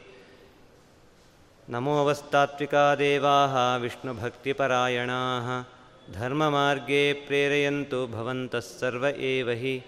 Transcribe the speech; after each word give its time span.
नमोऽवस्तात्विका 1.69 2.95
देवाः 2.95 3.77
विष्णुभक्तिपरायणाः। 3.77 5.76
धर्ममार्गे 6.15 7.13
प्रेरयन्तु 7.13 8.07
भवन्तः 8.07 8.59
सर्व 8.59 9.07
एव 9.07 9.49
हि। 9.61 9.81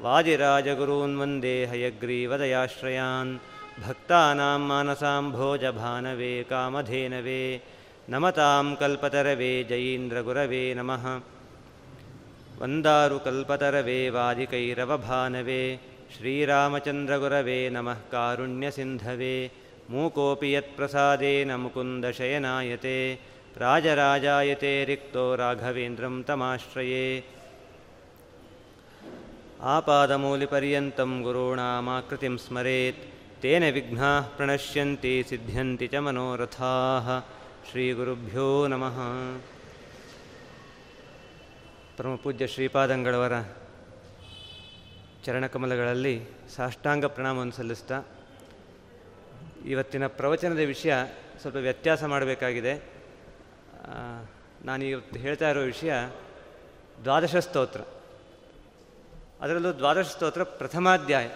वाजिराजगुरून् 0.02 1.18
वन्दे 1.18 1.66
हयग्रीवदयाश्रयान् 1.66 3.38
भक्तानां 3.82 4.60
मानसां 4.70 5.24
भोजभानवे 5.32 6.32
कामधेनवे 6.52 7.42
नमतां 8.12 8.66
कल्पतरवे 8.82 9.50
जयीन्द्रगुरवे 9.70 10.62
नमः। 10.78 11.04
वन्दारुकल्पतरवे 12.60 13.98
वादिकैरवभानवे 14.16 15.62
श्रीरामचन्द्रगुरवे 16.14 17.60
नमः 17.76 18.00
कारुण्यसिन्धवे 18.14 19.36
मूकोऽपि 19.92 20.50
यत्प्रसादेन 20.56 21.52
मुकुन्दशयनायते 21.64 22.98
राजराजायते 23.64 24.74
रिक्तो 24.92 25.26
राघवेन्द्रं 25.42 26.16
तमाश्रये। 26.30 27.06
आपादमूलिपर्यन्तं 29.76 31.14
गुरूणामाकृतिं 31.28 32.36
स्मरेत् 32.46 33.06
ತೇನ 33.42 33.64
ವಿಘ್ನಾ 33.74 34.22
ಪ್ರಣಶ್ಯಂತಿ 34.22 35.24
ಸಿದ್ಧ್ಯಂತಿ 35.30 35.88
ಚ 35.88 35.96
ಮನೋರಥಾ. 35.96 36.70
ಶ್ರೀಗುರುಭ್ಯೋ 37.70 38.68
ನಮಃ. 38.68 38.98
ಪರಮ 41.98 42.16
ಪೂಜ್ಯ 42.16 42.48
ಶ್ರೀಪಾದಂಗಳವರ 42.48 43.42
ಚರಣಕಮಲಗಳಲ್ಲಿ 45.26 46.24
ಸಾಷ್ಟಾಂಗ 46.56 47.06
ಪ್ರಣಾಮವನ್ನು 47.06 47.54
ಸಲ್ಲಿಸ್ತಾ 47.54 48.04
ಇವತ್ತಿನ 49.66 50.08
ಪ್ರವಚನದ 50.08 50.60
ವಿಷಯ 50.60 50.94
ಸ್ವಲ್ಪ 51.42 51.58
ವ್ಯತ್ಯಾಸ 51.58 52.04
ಮಾಡಬೇಕಾಗಿದೆ. 52.04 52.84
ನಾನು 54.66 54.86
ಇವತ್ತು 54.86 55.20
ಹೇಳ್ತಾ 55.20 55.50
ಇರೋ 55.50 55.62
ವಿಷಯ 55.62 55.94
ದ್ವಾದಶ 57.04 57.36
ಸ್ತೋತ್ರ. 57.36 57.82
ಅದರಲ್ಲೂ 59.42 59.74
ದ್ವಾದಶ 59.74 60.06
ಸ್ತೋತ್ರ 60.06 60.44
ಪ್ರಥಮಾಧ್ಯಾಯ. 60.44 61.28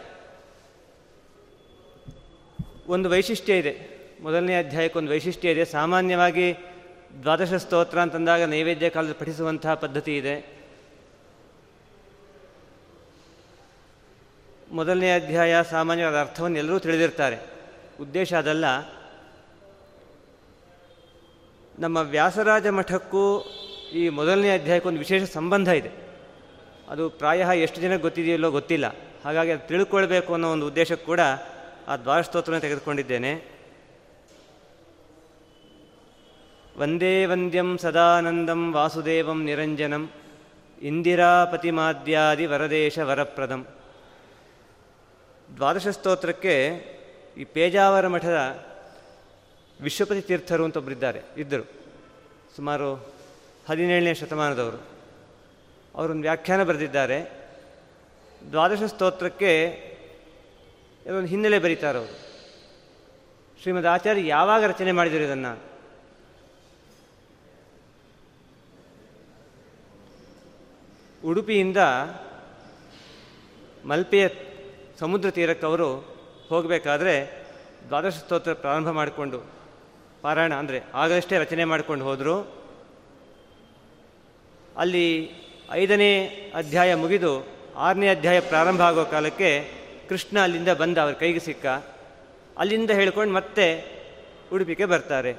ಒಂದು 2.92 3.10
ವೈಶಿಷ್ಟ್ಯ 3.10 3.58
ಇದೆ. 3.58 3.90
ಮೊದಲನೇ 4.22 4.60
ಅಧ್ಯಾಯಕ್ಕೊಂದು 4.60 5.12
ವೈಶಿಷ್ಟ್ಯ 5.12 5.52
ಇದೆ. 5.52 5.66
ಸಾಮಾನ್ಯವಾಗಿ 5.66 6.56
ದ್ವಾದಶ 7.22 7.54
ಸ್ತೋತ್ರ 7.54 8.00
ಅಂತಂದಾಗ 8.00 8.42
ನೈವೇದ್ಯ 8.42 8.90
ಕಾಲದಲ್ಲಿ 8.90 9.20
ಪಠಿಸುವಂತಹ 9.20 9.74
ಪದ್ಧತಿ 9.74 10.18
ಇದೆ. 10.18 10.66
ಮೊದಲನೇ 14.72 15.16
ಅಧ್ಯಾಯ 15.16 15.56
ಸಾಮಾನ್ಯವಾದ 15.70 16.20
ಅರ್ಥವನ್ನು 16.20 16.58
ಎಲ್ಲರೂ 16.58 16.80
ತಿಳಿದಿರ್ತಾರೆ. 16.80 17.38
ಉದ್ದೇಶ 18.02 18.34
ಅದಲ್ಲ. 18.34 18.66
ನಮ್ಮ 21.80 21.98
ವ್ಯಾಸರಾಜ 21.98 22.68
ಮಠಕ್ಕೂ 22.68 23.40
ಈ 23.94 24.10
ಮೊದಲನೇ 24.10 24.54
ಅಧ್ಯಾಯಕ್ಕೊಂದು 24.54 25.00
ವಿಶೇಷ 25.00 25.24
ಸಂಬಂಧ 25.24 25.68
ಇದೆ. 25.68 25.92
ಅದು 26.90 27.10
ಪ್ರಾಯ 27.10 27.62
ಎಷ್ಟು 27.62 27.82
ಜನಕ್ಕೆ 27.82 28.02
ಗೊತ್ತಿದೆಯಲ್ಲೋ 28.02 28.52
ಗೊತ್ತಿಲ್ಲ. 28.52 28.96
ಹಾಗಾಗಿ 29.26 29.52
ಅದು 29.52 29.68
ತಿಳ್ಕೊಳ್ಬೇಕು 29.68 30.34
ಅನ್ನೋ 30.34 30.52
ಒಂದು 30.52 30.68
ಉದ್ದೇಶಕ್ಕೆ 30.68 31.06
ಕೂಡ 31.06 31.20
ಆ 31.88 31.98
ದ್ವಾರಸ್ತೋತ್ರ 31.98 32.60
ತೆಗೆದುಕೊಂಡಿದ್ದೇನೆ. 32.60 33.62
ವಂದೇ 36.78 37.26
ವಂದ್ಯಂ 37.26 37.78
ಸದಾನಂದಂ 37.78 38.74
ವಾಸುದೇವಂ 38.74 39.44
ನಿರಂಜನಂ 39.44 40.10
ಇಂದಿರಾಪತಿಮಾದ್ಯಾದಿ 40.82 42.46
ವರದೇಶ 42.46 43.00
ವರಪ್ರದಂ. 43.00 43.68
ದ್ವಾದಶ 45.56 45.88
ಸ್ತೋತ್ರಕ್ಕೆ 45.88 46.86
ಈ 47.38 47.44
ಪೇಜಾವರ 47.44 48.08
ಮಠದ 48.08 48.66
ವಿಶ್ವಪತಿ 49.82 50.22
ತೀರ್ಥರು 50.22 50.66
ಅಂತ 50.66 50.78
ಒಬ್ಬರಿದ್ದಾರೆ 50.78 51.22
ಇದ್ದರು. 51.38 51.64
ಸುಮಾರು 52.56 53.14
ಹದಿನೇಳನೇ 53.70 54.14
ಶತಮಾನದವರು. 54.14 54.82
ಅವರೊಂದು 55.96 56.22
ವ್ಯಾಖ್ಯಾನ 56.22 56.64
ಬರೆದಿದ್ದಾರೆ. 56.64 57.42
ದ್ವಾದಶ 58.52 58.84
ಸ್ತೋತ್ರಕ್ಕೆ 58.84 59.91
ಒಂದು 61.08 61.28
ಹಿನ್ನೆಲೆ 61.28 61.60
ಬರೀತಾರೆ 61.60 61.98
ಅವರು 61.98 62.32
ಶ್ರೀಮದ್ 63.62 63.88
ಆಚಾರ್ಯ 63.88 64.28
ಯಾವಾಗ 64.28 64.64
ರಚನೆ 64.64 64.92
ಮಾಡಿದರು 64.92 65.24
ಇದನ್ನು? 65.24 65.72
ಉಡುಪಿಯಿಂದ 71.28 71.78
ಮಲ್ಪೆಯ 73.86 74.28
ಸಮುದ್ರ 75.00 75.32
ತೀರಕ್ಕೆ 75.32 75.66
ಅವರು 75.66 76.00
ಹೋಗಬೇಕಾದ್ರೆ 76.50 77.46
ದ್ವಾದಶ 77.88 78.14
ಸ್ತೋತ್ರ 78.14 78.54
ಪ್ರಾರಂಭ 78.54 78.90
ಮಾಡಿಕೊಂಡು 78.90 79.52
ಪಾರಾಯಣ 80.22 80.54
ಅಂದರೆ 80.54 80.82
ಆಗಷ್ಟೇ 80.94 81.38
ರಚನೆ 81.38 81.64
ಮಾಡಿಕೊಂಡು 81.64 82.06
ಹೋದರು. 82.06 82.64
ಅಲ್ಲಿ 84.78 85.32
ಐದನೇ 85.72 86.26
ಅಧ್ಯಾಯ 86.56 86.96
ಮುಗಿದು 86.96 87.48
ಆರನೇ 87.76 88.08
ಅಧ್ಯಾಯ 88.08 88.40
ಪ್ರಾರಂಭ 88.40 88.82
ಆಗೋ 88.82 89.06
ಕಾಲಕ್ಕೆ 89.06 89.81
ಕೃಷ್ಣ 90.12 90.40
ಅಲ್ಲಿಂದ 90.40 90.70
ಬಂದ 90.70 90.98
ಅವ್ರ 90.98 91.14
ಕೈಗೆ 91.14 91.40
ಸಿಕ್ಕ. 91.40 91.66
ಅಲ್ಲಿಂದ 92.58 92.92
ಹೇಳ್ಕೊಂಡು 92.92 93.34
ಮತ್ತೆ 93.34 93.66
ಉಡುಪಿಗೆ 94.54 94.86
ಬರ್ತಾರೆ. 94.86 95.36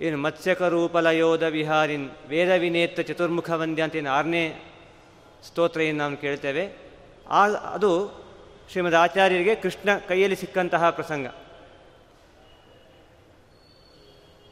ಏನು 0.00 0.18
ಮತ್ಸ್ಯಕರೂಪಲಯೋಧ 0.18 1.42
ವಿಹಾರಿನ್ 1.42 2.10
ವೇದ 2.28 2.48
ವಿನೇತ 2.48 3.00
ಚತುರ್ಮುಖ 3.00 3.50
ವಂದ್ಯ 3.50 3.82
ಅಂತ 3.82 3.96
ಏನು 3.96 4.10
ಆರನೇ 4.10 4.74
ಸ್ತೋತ್ರ 5.46 5.80
ಏನು 5.80 5.98
ನಾವು 5.98 6.16
ಕೇಳ್ತೇವೆ. 6.16 6.64
ಆ, 7.28 7.48
ಅದು 7.48 7.90
ಶ್ರೀಮದ್ 8.70 8.94
ಆಚಾರ್ಯರಿಗೆ 8.94 9.54
ಕೃಷ್ಣ 9.54 9.98
ಕೈಯಲ್ಲಿ 10.08 10.36
ಸಿಕ್ಕಂತಹ 10.36 10.90
ಪ್ರಸಂಗ. 10.90 11.26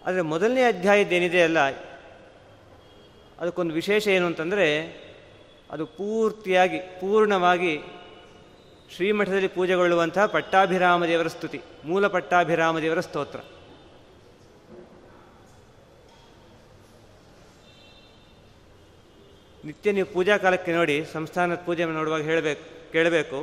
ಆದರೆ 0.06 0.20
ಮೊದಲನೇ 0.20 0.62
ಅಧ್ಯಾಯದ್ದೇನಿದೆ 0.62 1.42
ಅಲ್ಲ, 1.42 1.58
ಅದಕ್ಕೊಂದು 3.38 3.74
ವಿಶೇಷ 3.74 4.08
ಏನು 4.08 4.26
ಅಂತಂದರೆ 4.26 4.68
ಅದು 5.70 5.86
ಪೂರ್ತಿಯಾಗಿ, 5.86 6.78
ಪೂರ್ಣವಾಗಿ 6.78 7.97
ಶ್ರೀಮಠದಲ್ಲಿ 8.94 9.48
ಪೂಜೆಗೊಳ್ಳುವಂತಹ 9.48 10.26
ಪಟ್ಟಾಭಿರಾಮ 10.26 11.06
ದೇವರ 11.06 11.28
ಸ್ತುತಿ, 11.28 11.60
ಮೂಲ 11.84 12.06
ಪಟ್ಟಾಭಿರಾಮ 12.06 12.78
ದೇವರ 12.78 13.00
ಸ್ತೋತ್ರ. 13.00 13.40
ನಿತ್ಯ 19.64 19.92
ನೀವು 19.92 20.12
ಪೂಜಾ 20.14 20.36
ಕಾಲಕ್ಕೆ 20.36 20.72
ನೋಡಿ, 20.72 21.04
ಸಂಸ್ಥಾನದ 21.12 21.56
ಪೂಜೆ 21.56 21.84
ನೋಡುವಾಗ 21.84 22.22
ಹೇಳಬೇಕು, 22.22 22.92
ಕೇಳಬೇಕು. 22.92 23.38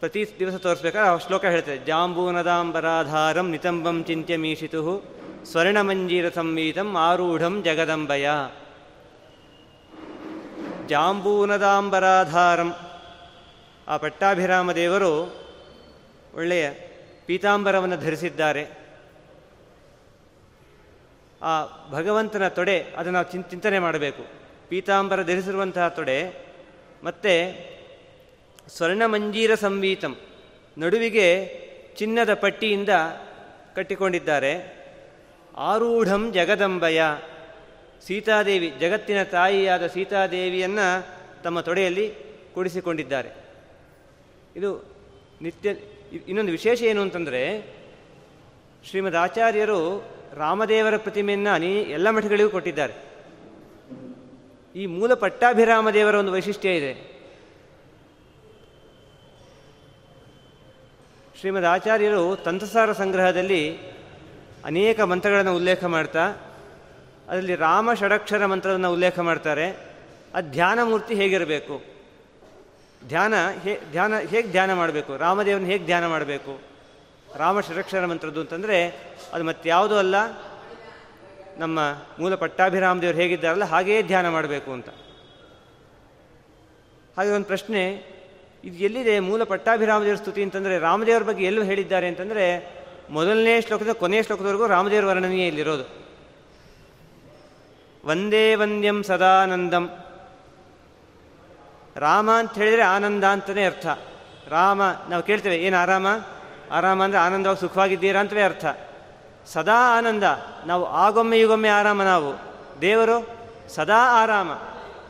ಪ್ರತಿ 0.00 0.20
ದಿವಸ 0.38 0.54
ತೋರಿಸ್ಬೇಕಾದ್ರೆ 0.54 1.10
ಆ 1.10 1.16
ಶ್ಲೋಕ 1.16 1.44
ಹೇಳ್ತದೆ, 1.44 1.78
ಜಾಂಬೂನದಾಂಬರಾಧಾರಂ 1.78 3.50
ನಿತಂಬಂ 3.50 4.04
ಚಿಂತ್ಯ 4.04 4.36
ಮೀಶಿತು 4.36 5.04
ಸ್ವರ್ಣಮಂಜೀರ 5.50 6.28
ಸಂವೀತಂ 6.28 6.96
ಆರೂಢಂ 6.96 7.62
ಜಗದಂಬಯ. 7.62 8.28
ಜಾಂಬೂನದಾಂಬರಾಧಾರಂ 10.86 12.70
ಆ 13.88 13.96
ಪಟ್ಟಾಭಿರಾಮ 13.96 14.72
ದೇವರು 14.72 15.34
ಒಳ್ಳೆಯ 16.34 16.70
ಪೀತಾಂಬರವನ್ನು 17.26 17.96
ಧರಿಸಿದ್ದಾರೆ. 17.96 18.80
ಆ 21.42 21.66
ಭಗವಂತನ 21.90 22.48
ತೊಡೆ, 22.48 22.82
ಅದನ್ನು 22.82 23.12
ನಾವು 23.12 23.30
ಚಿನ್ 23.30 23.44
ಚಿಂತನೆ 23.44 23.78
ಮಾಡಬೇಕು. 23.78 24.26
ಪೀತಾಂಬರ 24.68 25.22
ಧರಿಸಿರುವಂತಹ 25.22 25.88
ತೊಡೆ, 25.88 26.46
ಮತ್ತು 27.04 27.34
ಸ್ವರ್ಣಮಂಜೀರ 28.76 29.54
ಸಂವೀತಂ, 29.54 30.16
ನಡುವಿಗೆ 30.78 31.60
ಚಿನ್ನದ 31.96 32.34
ಪಟ್ಟಿಯಿಂದ 32.34 32.88
ಕಟ್ಟಿಕೊಂಡಿದ್ದಾರೆ. 33.76 34.80
ಆರೂಢಂ 35.56 36.32
ಜಗದಂಬಯ, 36.32 37.02
ಸೀತಾದೇವಿ, 38.06 38.70
ಜಗತ್ತಿನ 38.70 39.22
ತಾಯಿಯಾದ 39.22 39.86
ಸೀತಾದೇವಿಯನ್ನು 39.86 41.06
ತಮ್ಮ 41.42 41.60
ತೊಡೆಯಲ್ಲಿ 41.60 42.14
ಕೂಡಿಸಿಕೊಂಡಿದ್ದಾರೆ. 42.54 43.49
ಇದು 44.56 44.84
ನಿತ್ಯ, 45.42 45.70
ಇನ್ನೊಂದು 46.28 46.52
ವಿಶೇಷ 46.52 46.82
ಏನು 46.82 47.00
ಅಂತಂದರೆ, 47.00 47.74
ಶ್ರೀಮದ್ 48.84 49.16
ಆಚಾರ್ಯರು 49.16 50.04
ರಾಮದೇವರ 50.34 50.96
ಪ್ರತಿಮೆಯನ್ನು 50.96 51.50
ಅನೇ, 51.50 51.82
ಎಲ್ಲ 51.82 52.10
ಮಠಗಳಿಗೂ 52.10 52.48
ಕೊಟ್ಟಿದ್ದಾರೆ. 52.48 52.94
ಈ 54.76 54.86
ಮೂಲ 54.86 55.14
ಪಟ್ಟಾಭಿರಾಮ 55.14 55.90
ದೇವರ 55.90 56.14
ಒಂದು 56.14 56.32
ವೈಶಿಷ್ಟ್ಯ 56.32 56.76
ಇದೆ. 56.76 57.20
ಶ್ರೀಮದ್ 61.40 61.64
ಆಚಾರ್ಯರು 61.64 62.36
ತಂತ್ರಸಾರ 62.36 62.92
ಸಂಗ್ರಹದಲ್ಲಿ 62.92 63.78
ಅನೇಕ 64.64 65.00
ಮಂತ್ರಗಳನ್ನು 65.00 65.56
ಉಲ್ಲೇಖ 65.56 65.84
ಮಾಡ್ತಾ, 65.84 66.26
ಅದರಲ್ಲಿ 67.28 67.54
ರಾಮ 67.54 67.94
ಷಡಕ್ಷರ 67.94 68.46
ಮಂತ್ರವನ್ನು 68.46 68.92
ಉಲ್ಲೇಖ 68.92 69.18
ಮಾಡ್ತಾರೆ. 69.18 69.76
ಆ 70.34 70.40
ಧ್ಯಾನ 70.40 70.78
ಮೂರ್ತಿ 70.82 71.14
ಹೇಗಿರಬೇಕು? 71.14 71.99
ಧ್ಯಾನ 73.08 73.34
ಹೇ, 73.62 73.80
ಧ್ಯಾನ 73.90 74.18
ಹೇಗೆ 74.18 74.50
ಧ್ಯಾನ 74.50 74.72
ಮಾಡಬೇಕು? 74.72 75.16
ರಾಮದೇವನ 75.16 75.64
ಹೇಗೆ 75.64 75.84
ಧ್ಯಾನ 75.84 76.06
ಮಾಡಬೇಕು? 76.06 76.60
ರಾಮ 77.36 77.60
ಷಡಕ್ಷರ 77.60 78.06
ಮಂತ್ರದ್ದು 78.06 78.40
ಅಂತಂದರೆ 78.40 78.88
ಅದು 79.32 79.44
ಮತ್ತಾವುದೂ 79.44 79.96
ಅಲ್ಲ, 79.96 80.14
ನಮ್ಮ 81.58 81.78
ಮೂಲ 82.18 82.34
ಪಟ್ಟಾಭಿರಾಮದೇವರು 82.34 83.16
ಹೇಗಿದ್ದಾರಲ್ಲ 83.16 83.64
ಹಾಗೆಯೇ 83.64 84.02
ಧ್ಯಾನ 84.02 84.28
ಮಾಡಬೇಕು 84.28 84.72
ಅಂತ. 84.72 84.88
ಹಾಗೆ 87.16 87.30
ಒಂದು 87.30 87.46
ಪ್ರಶ್ನೆ, 87.46 87.82
ಇದು 88.64 88.76
ಎಲ್ಲಿದೆ 88.76 89.20
ಮೂಲ 89.20 89.44
ಪಟ್ಟಾಭಿರಾಮದೇವರ 89.44 90.16
ಸ್ತುತಿ 90.16 90.42
ಅಂತಂದರೆ 90.42 90.78
ರಾಮದೇವರ 90.78 91.22
ಬಗ್ಗೆ 91.22 91.44
ಎಲ್ಲೂ 91.44 91.62
ಹೇಳಿದ್ದಾರೆ 91.62 92.08
ಅಂತಂದರೆ 92.08 92.74
ಮೊದಲನೇ 93.10 93.60
ಶ್ಲೋಕದ 93.60 93.92
ಕೊನೆಯ 93.92 94.22
ಶ್ಲೋಕದವರೆಗೂ 94.22 94.66
ರಾಮದೇವರ 94.66 95.04
ವರ್ಣನೆಯೇ 95.04 95.46
ಇಲ್ಲಿರೋದು. 95.46 96.00
ವಂದೇ 98.06 98.54
ವಂದ್ಯಂ 98.54 99.02
ಸದಾನಂದಂ 99.02 99.90
ರಾಮ 101.96 102.30
ಅಂತ 102.30 102.54
ಹೇಳಿದರೆ 102.54 102.82
ಆನಂದ 102.82 103.24
ಅಂತಲೇ 103.24 103.64
ಅರ್ಥ. 103.64 103.86
ರಾಮ, 104.48 104.82
ನಾವು 105.08 105.22
ಕೇಳ್ತೇವೆ, 105.22 105.56
ಏನು 105.56 105.76
ಆರಾಮ? 105.76 106.06
ಆರಾಮ 106.70 107.04
ಅಂದರೆ 107.04 107.18
ಆನಂದವಾಗಿ 107.18 107.60
ಸುಖವಾಗಿದ್ದೀರಾ 107.60 108.20
ಅಂತಲೇ 108.20 108.42
ಅರ್ಥ. 108.42 108.64
ಸದಾ 109.46 109.98
ಆನಂದ, 109.98 110.22
ನಾವು 110.66 110.84
ಆಗೊಮ್ಮೆ 110.84 111.40
ಈಗೊಮ್ಮೆ 111.40 111.68
ಆರಾಮ 111.68 112.02
ನಾವು. 112.02 112.50
ದೇವರು 112.80 113.28
ಸದಾ 113.68 114.22
ಆರಾಮ. 114.22 114.52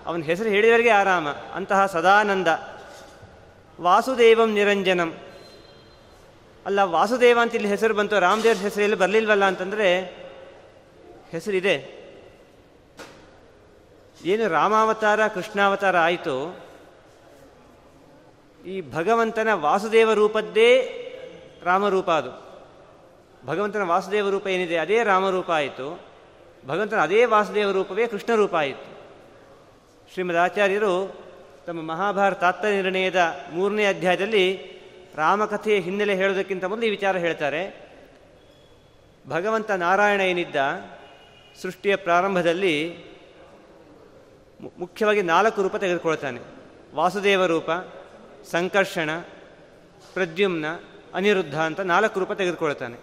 ಅವನ 0.07 0.21
ಹೆಸರು 0.21 0.49
ಹೇಳಿದವರಿಗೆ 0.49 0.91
ಆರಾಮ. 0.91 1.29
ಅಂತಹ 1.29 1.87
ಸದಾನಂದ. 1.87 2.49
ವಾಸುದೇವಂ 3.81 4.53
ನಿರಂಜನಂ. 4.53 5.19
ಅಲ್ಲ, 6.67 6.81
ವಾಸುದೇವ 6.83 7.39
ಅಂತ 7.43 7.55
ಇಲ್ಲಿ 7.55 7.69
ಹೆಸರು 7.69 7.95
ಬಂತು, 7.95 8.19
ರಾಮದೇವ್ರ 8.19 8.59
ಹೆಸರು 8.59 8.83
ಎಲ್ಲಿ 8.83 8.97
ಬರಲಿಲ್ವಲ್ಲ 8.97 9.45
ಅಂತಂದರೆ 9.45 10.01
ಹೆಸರಿದೆ. 11.31 12.01
ಏನು 14.25 14.49
ರಾಮಾವತಾರ, 14.49 15.29
ಕೃಷ್ಣಾವತಾರ 15.29 15.99
ಆಯಿತು. 15.99 16.70
ಈ 18.67 18.81
ಭಗವಂತನ 18.93 19.49
ವಾಸುದೇವ 19.53 20.13
ರೂಪದ್ದೇ 20.13 20.97
ರಾಮರೂಪ 21.65 22.11
ಅದು. 22.11 22.51
ಭಗವಂತನ 23.47 23.83
ವಾಸುದೇವ 23.83 24.31
ರೂಪ 24.31 24.47
ಏನಿದೆ, 24.47 24.77
ಅದೇ 24.77 25.03
ರಾಮರೂಪ 25.03 25.51
ಆಯಿತು. 25.51 26.01
ಭಗವಂತನ 26.67 27.01
ಅದೇ 27.01 27.25
ವಾಸುದೇವ 27.25 27.71
ರೂಪವೇ 27.71 28.07
ಕೃಷ್ಣ 28.07 28.35
ರೂಪ 28.35 28.55
ಆಯಿತು. 28.55 28.91
ಶ್ರೀಮದ್ 30.13 30.37
ಆಚಾರ್ಯರು 30.37 31.15
ತಮ್ಮ 31.67 31.83
ಮಹಾಭಾರತ 31.83 32.65
ನಿರ್ಣಯದ 32.65 33.37
ಮೂರನೇ 33.53 33.87
ಅಧ್ಯಾಯದಲ್ಲಿ 33.87 34.57
ರಾಮಕಥೆಯ 35.15 35.81
ಹಿನ್ನೆಲೆ 35.81 36.15
ಹೇಳೋದಕ್ಕಿಂತ 36.15 36.65
ಮೊದಲು 36.65 36.87
ಈ 36.87 36.91
ವಿಚಾರ 36.91 37.17
ಹೇಳ್ತಾರೆ. 37.17 37.91
ಭಗವಂತ 39.29 39.71
ನಾರಾಯಣ 39.71 40.21
ಏನಿದ್ದ, 40.21 40.57
ಸೃಷ್ಟಿಯ 41.63 41.97
ಪ್ರಾರಂಭದಲ್ಲಿ 41.97 43.05
ಮುಖ್ಯವಾಗಿ 44.79 45.23
ನಾಲ್ಕು 45.23 45.63
ರೂಪ 45.63 45.77
ತೆಗೆದುಕೊಳ್ತಾನೆ. 45.77 46.41
ವಾಸುದೇವ 46.95 47.47
ರೂಪ 47.47 47.71
ಸಂಕರ್ಷಣ, 48.45 49.11
ಪ್ರದ್ಯುಮ್ನ, 50.15 50.65
ಅನಿರುದ್ಧ 51.15 51.61
ಅಂತ 51.61 51.81
ನಾಲ್ಕು 51.81 52.21
ರೂಪ 52.21 52.33
ತೆಗೆದುಕೊಳ್ತಾನೆ. 52.33 52.97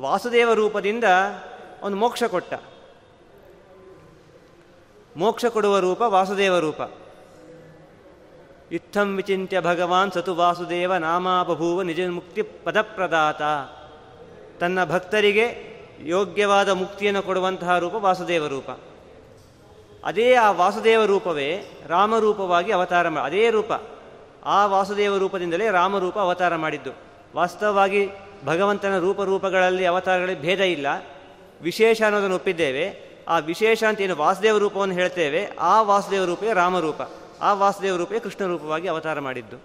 ವಾಸುದೇವ 0.00 0.52
ರೂಪದಿಂದ 0.52 1.04
ಅವನು 1.82 1.96
ಮೋಕ್ಷ 1.96 2.24
ಕೊಟ್ಟ. 2.24 2.54
ಮೋಕ್ಷ 5.16 5.44
ಕೊಡುವ 5.44 5.78
ರೂಪ 5.78 6.02
ವಾಸುದೇವ 6.06 6.58
ರೂಪ. 6.58 6.80
ಇತ್ತಂ 8.72 9.16
ವಿಚಿತ್ಯ 9.16 9.60
ಭಗವಾನ್ 9.60 10.12
ಸತು 10.12 10.34
ವಾಸುದೇವ 10.34 10.96
ನಾಮಾಬಭೂವ 10.96 11.82
ನಿಜ 11.82 12.00
ಮುಕ್ತಿ 12.00 12.42
ಪದಪ್ರದಾತ. 12.42 13.42
ತನ್ನ 14.60 14.84
ಭಕ್ತರಿಗೆ 14.84 15.74
ಯೋಗ್ಯವಾದ 16.02 16.68
ಮುಕ್ತಿಯನ್ನು 16.68 17.22
ಕೊಡುವಂತಹ 17.22 17.78
ರೂಪ 17.78 17.94
ವಾಸುದೇವ 17.94 18.46
ರೂಪ. 18.46 18.70
ಅದೇ 20.04 20.34
ಆ 20.34 20.50
ವಾಸುದೇವ 20.50 21.04
ರೂಪವೇ 21.04 21.78
ರಾಮರೂಪವಾಗಿ 21.86 22.72
ಅವತಾರ 22.72 23.08
ಮಾಡಿ 23.08 23.26
ಅದೇ 23.26 23.50
ರೂಪ. 23.50 23.72
ಆ 24.44 24.66
ವಾಸುದೇವ 24.66 25.16
ರೂಪದಿಂದಲೇ 25.16 25.70
ರಾಮರೂಪ 25.70 26.18
ಅವತಾರ 26.18 26.56
ಮಾಡಿದ್ದು. 26.56 26.90
ವಾಸ್ತವವಾಗಿ 27.36 28.08
ಭಗವಂತನ 28.44 28.98
ರೂಪಗಳಲ್ಲಿ 28.98 29.84
ಅವತಾರಗಳಲ್ಲಿ 29.84 30.40
ಭೇದ 30.40 30.60
ಇಲ್ಲ. 30.60 30.86
ವಿಶೇಷ 31.62 32.02
ಅನ್ನೋದನ್ನು 32.02 32.34
ಒಪ್ಪಿದ್ದೇವೆ. 32.34 33.14
ಆ 33.28 33.38
ವಿಶೇಷ 33.38 33.84
ಅಂತ 33.84 34.00
ಏನು 34.00 34.16
ವಾಸುದೇವ 34.16 34.58
ರೂಪವನ್ನು 34.58 34.94
ಹೇಳ್ತೇವೆ, 34.94 35.50
ಆ 35.58 35.82
ವಾಸುದೇವ 35.82 36.24
ರೂಪವೇ 36.24 36.52
ರಾಮರೂಪ. 36.52 37.00
ಆ 37.40 37.52
ವಾಸುದೇವ 37.52 37.96
ರೂಪವೇ 37.96 38.18
ಕೃಷ್ಣ 38.18 38.46
ರೂಪವಾಗಿ 38.46 38.88
ಅವತಾರ 38.88 39.20
ಮಾಡಿದ್ದು. 39.20 39.56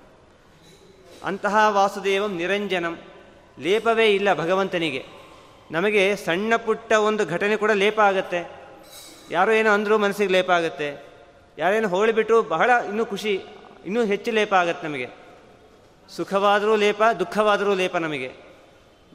ಅಂತಹ 1.23 1.57
ವಾಸುದೇವಂ 1.69 2.35
ನಿರಂಜನಂ. 2.35 2.99
ಲೇಪವೇ 3.59 4.07
ಇಲ್ಲ 4.07 4.33
ಭಗವಂತನಿಗೆ. 4.33 5.05
ನಮಗೆ 5.71 6.15
ಸಣ್ಣ 6.15 6.55
ಪುಟ್ಟ 6.55 6.91
ಒಂದು 6.93 7.25
ಘಟನೆ 7.25 7.57
ಕೂಡ 7.57 7.71
ಲೇಪ 7.71 7.99
ಆಗತ್ತೆ. 7.99 8.58
ಯಾರೋ 9.31 9.51
ಏನೋ 9.51 9.71
ಅಂದರೂ 9.71 9.97
ಮನಸ್ಸಿಗೆ 9.97 10.31
ಲೇಪ 10.31 10.51
ಆಗುತ್ತೆ. 10.51 11.05
ಯಾರೇನೋ 11.57 11.89
ಹೋಳಿಬಿಟ್ರು 11.89 12.41
ಬಹಳ 12.41 12.69
ಇನ್ನೂ 12.87 13.05
ಖುಷಿ, 13.05 13.41
ಇನ್ನೂ 13.85 14.03
ಹೆಚ್ಚು 14.03 14.31
ಲೇಪ 14.31 14.53
ಆಗತ್ತೆ 14.53 14.87
ನಮಗೆ. 14.87 15.09
ಸುಖವಾದರೂ 16.09 16.75
ಲೇಪ, 16.75 17.03
ದುಃಖವಾದರೂ 17.19 17.75
ಲೇಪ 17.75 17.97
ನಮಗೆ. 17.97 18.31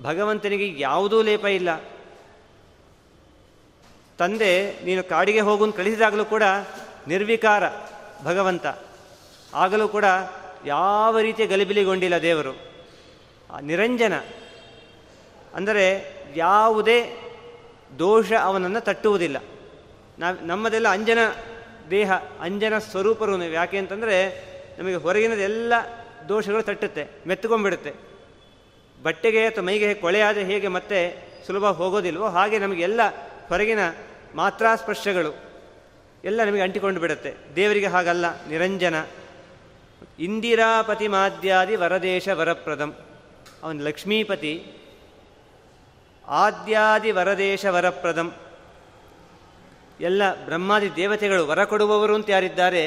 ಭಗವಂತನಿಗೆ 0.02 0.80
ಯಾವುದೂ 0.80 1.22
ಲೇಪ 1.22 1.44
ಇಲ್ಲ. 1.44 1.80
ತಂದೆ, 4.18 4.84
ನೀನು 4.84 5.02
ಕಾಡಿಗೆ 5.02 5.40
ಹೋಗು 5.40 5.72
ಕಳಿಸಿದಾಗಲೂ 5.72 6.24
ಕೂಡ 6.24 6.42
ನಿರ್ವಿಕಾರ 7.08 7.62
ಭಗವಂತ. 8.24 8.66
ಆಗಲೂ 9.54 9.88
ಕೂಡ 9.88 10.04
ಯಾವ 10.66 11.18
ರೀತಿಯ 11.18 11.46
ಗಲಿಬಿಲಿಗೊಂಡಿಲ್ಲ 11.46 12.22
ದೇವರು. 12.22 12.52
ನಿರಂಜನ. 13.60 14.18
ಅಂದರೆ 15.54 16.14
ಯಾವುದೇ 16.36 17.18
ದೋಷ 17.98 18.32
ಅವನನ್ನು 18.32 18.80
ತಟ್ಟುವುದಿಲ್ಲ. 18.80 19.36
ನಾವು 20.18 20.46
ನಮ್ಮದೆಲ್ಲ 20.46 20.88
ಅಂಜನ 20.88 21.18
ದೇಹ, 21.90 22.12
ಅಂಜನ 22.40 22.78
ಸ್ವರೂಪರು 22.78 23.42
ಯಾಕೆ 23.42 23.78
ಅಂತಂದರೆ 23.78 24.44
ನಮಗೆ 24.78 24.94
ಹೊರಗಿನದೆಲ್ಲ 24.94 25.72
ದೋಷಗಳು 26.28 26.62
ತಟ್ಟುತ್ತೆ 26.62 27.06
ಮೆತ್ತುಕೊಂಡ್ಬಿಡುತ್ತೆ 27.26 27.92
ಬಟ್ಟೆಗೆ 29.02 29.46
ಅಥವಾ 29.46 29.64
ಮೈಗೆ 29.64 29.94
ಕೊಳೆಯಾದ 29.94 30.36
ಹೇಗೆ 30.36 30.68
ಮತ್ತೆ 30.68 31.24
ಸುಲಭ 31.46 31.64
ಹೋಗೋದಿಲ್ವೋ 31.64 32.28
ಹಾಗೆ 32.28 32.58
ನಮಗೆಲ್ಲ 32.58 33.00
ಹೊರಗಿನ 33.48 33.78
ಮಾತ್ರಾ 34.34 34.76
ಸ್ಪರ್ಶಗಳು 34.76 35.34
ಎಲ್ಲ 36.24 36.44
ನಮಗೆ 36.44 36.60
ಅಂಟಿಕೊಂಡು 36.60 37.00
ಬಿಡುತ್ತೆ 37.00 37.34
ದೇವರಿಗೆ 37.56 37.86
ಹಾಗಲ್ಲ, 37.86 38.46
ನಿರಂಜನ. 38.46 38.94
ಇಂದಿರಾಪತಿ 40.18 41.08
ಮಾದ್ಯಾದಿ 41.08 41.76
ವರದೇಶ 41.76 42.28
ವರಪ್ರದಂ. 42.28 42.94
ಅವನು 43.62 43.84
ಲಕ್ಷ್ಮೀಪತಿ. 43.84 44.66
ಆದ್ಯಾದಿ 46.28 47.10
ವರದೇಶ 47.10 47.66
ವರಪ್ರದಂ. 47.66 48.32
ಎಲ್ಲ 50.00 50.44
ಬ್ರಹ್ಮಾದಿ 50.44 50.96
ದೇವತೆಗಳು 50.96 51.46
ವರ 51.46 51.64
ಕೊಡುವವರು 51.64 52.14
ಅಂತ 52.14 52.30
ಯಾರಿದ್ದಾರೆ, 52.30 52.82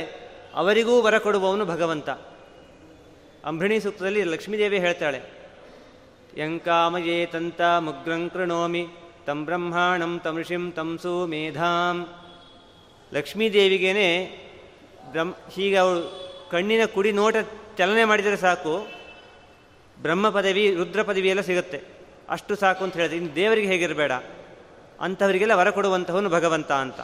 ಅವರಿಗೂ 0.54 1.02
ವರ 1.02 1.18
ಕೊಡುವವನು 1.18 1.66
ಭಗವಂತ. 1.66 2.10
ಅಂಬೃಣಿ 3.46 3.80
ಸೂಕ್ತದಲ್ಲಿ 3.80 4.24
ಲಕ್ಷ್ಮೀದೇವಿ 4.24 4.80
ಹೇಳ್ತಾಳೆ 4.80 5.20
ಯಂಕಾಮಯೇ 6.38 7.26
ತಂತ 7.26 7.62
ಮುಗ್ರಂ 7.62 8.30
ಕೃಣೋಮಿ, 8.30 8.88
ತಂ 9.26 9.46
ಬ್ರಹ್ಮಾಣಂ 9.46 10.20
ತಂ 10.24 10.38
ಋಷಿಂ 10.38 10.72
ತಂಸು 10.72 11.26
ಮೇಧಾಂ 11.26 11.98
ಲಕ್ಷ್ಮೀದೇವಿಗೇನೆ 13.14 14.10
ಬ್ರಹ್ಮ 15.12 15.34
ಹೀಗೆ 15.54 15.76
ಅವಳು 15.76 16.02
ಕಣ್ಣಿನ 16.52 16.86
ಕುಡಿ 16.86 17.12
ನೋಟ 17.12 17.36
ಚಲನೆ 17.78 18.04
ಮಾಡಿದರೆ 18.04 18.38
ಸಾಕು, 18.38 18.88
ಬ್ರಹ್ಮ 20.02 20.30
ಪದವಿ, 20.30 20.76
ರುದ್ರ 20.76 21.04
ಪದವಿ 21.04 21.30
ಎಲ್ಲ 21.30 21.42
ಸಿಗುತ್ತೆ. 21.42 21.82
ಅಷ್ಟು 22.30 22.56
ಸಾಕು 22.56 22.84
ಅಂತ 22.84 22.96
ಹೇಳಿದೆ 22.98 23.18
ಇನ್ನು 23.18 23.36
ದೇವರಿಗೆ 23.36 23.68
ಹೇಗಿರಬೇಡ. 23.68 24.12
ಅಂಥವರಿಗೆಲ್ಲ 25.00 25.54
ವರ 25.54 25.70
ಕೊಡುವಂಥವನು 25.70 26.30
ಭಗವಂತ 26.30 26.72
ಅಂತ. 26.72 27.00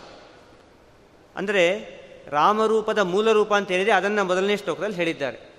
ಅಂದರೆ 1.36 1.80
ರಾಮರೂಪದ 2.28 3.00
ಮೂಲ 3.00 3.32
ರೂಪ 3.32 3.54
ಅಂತ 3.54 3.72
ಹೇಳಿದರೆ 3.72 3.94
ಅದನ್ನು 3.94 4.24
ಮೊದಲನೇ 4.24 4.58
ಶ್ಲೋಕದಲ್ಲಿ 4.58 4.96
ಹೇಳಿದ್ದಾರೆ. 4.96 5.54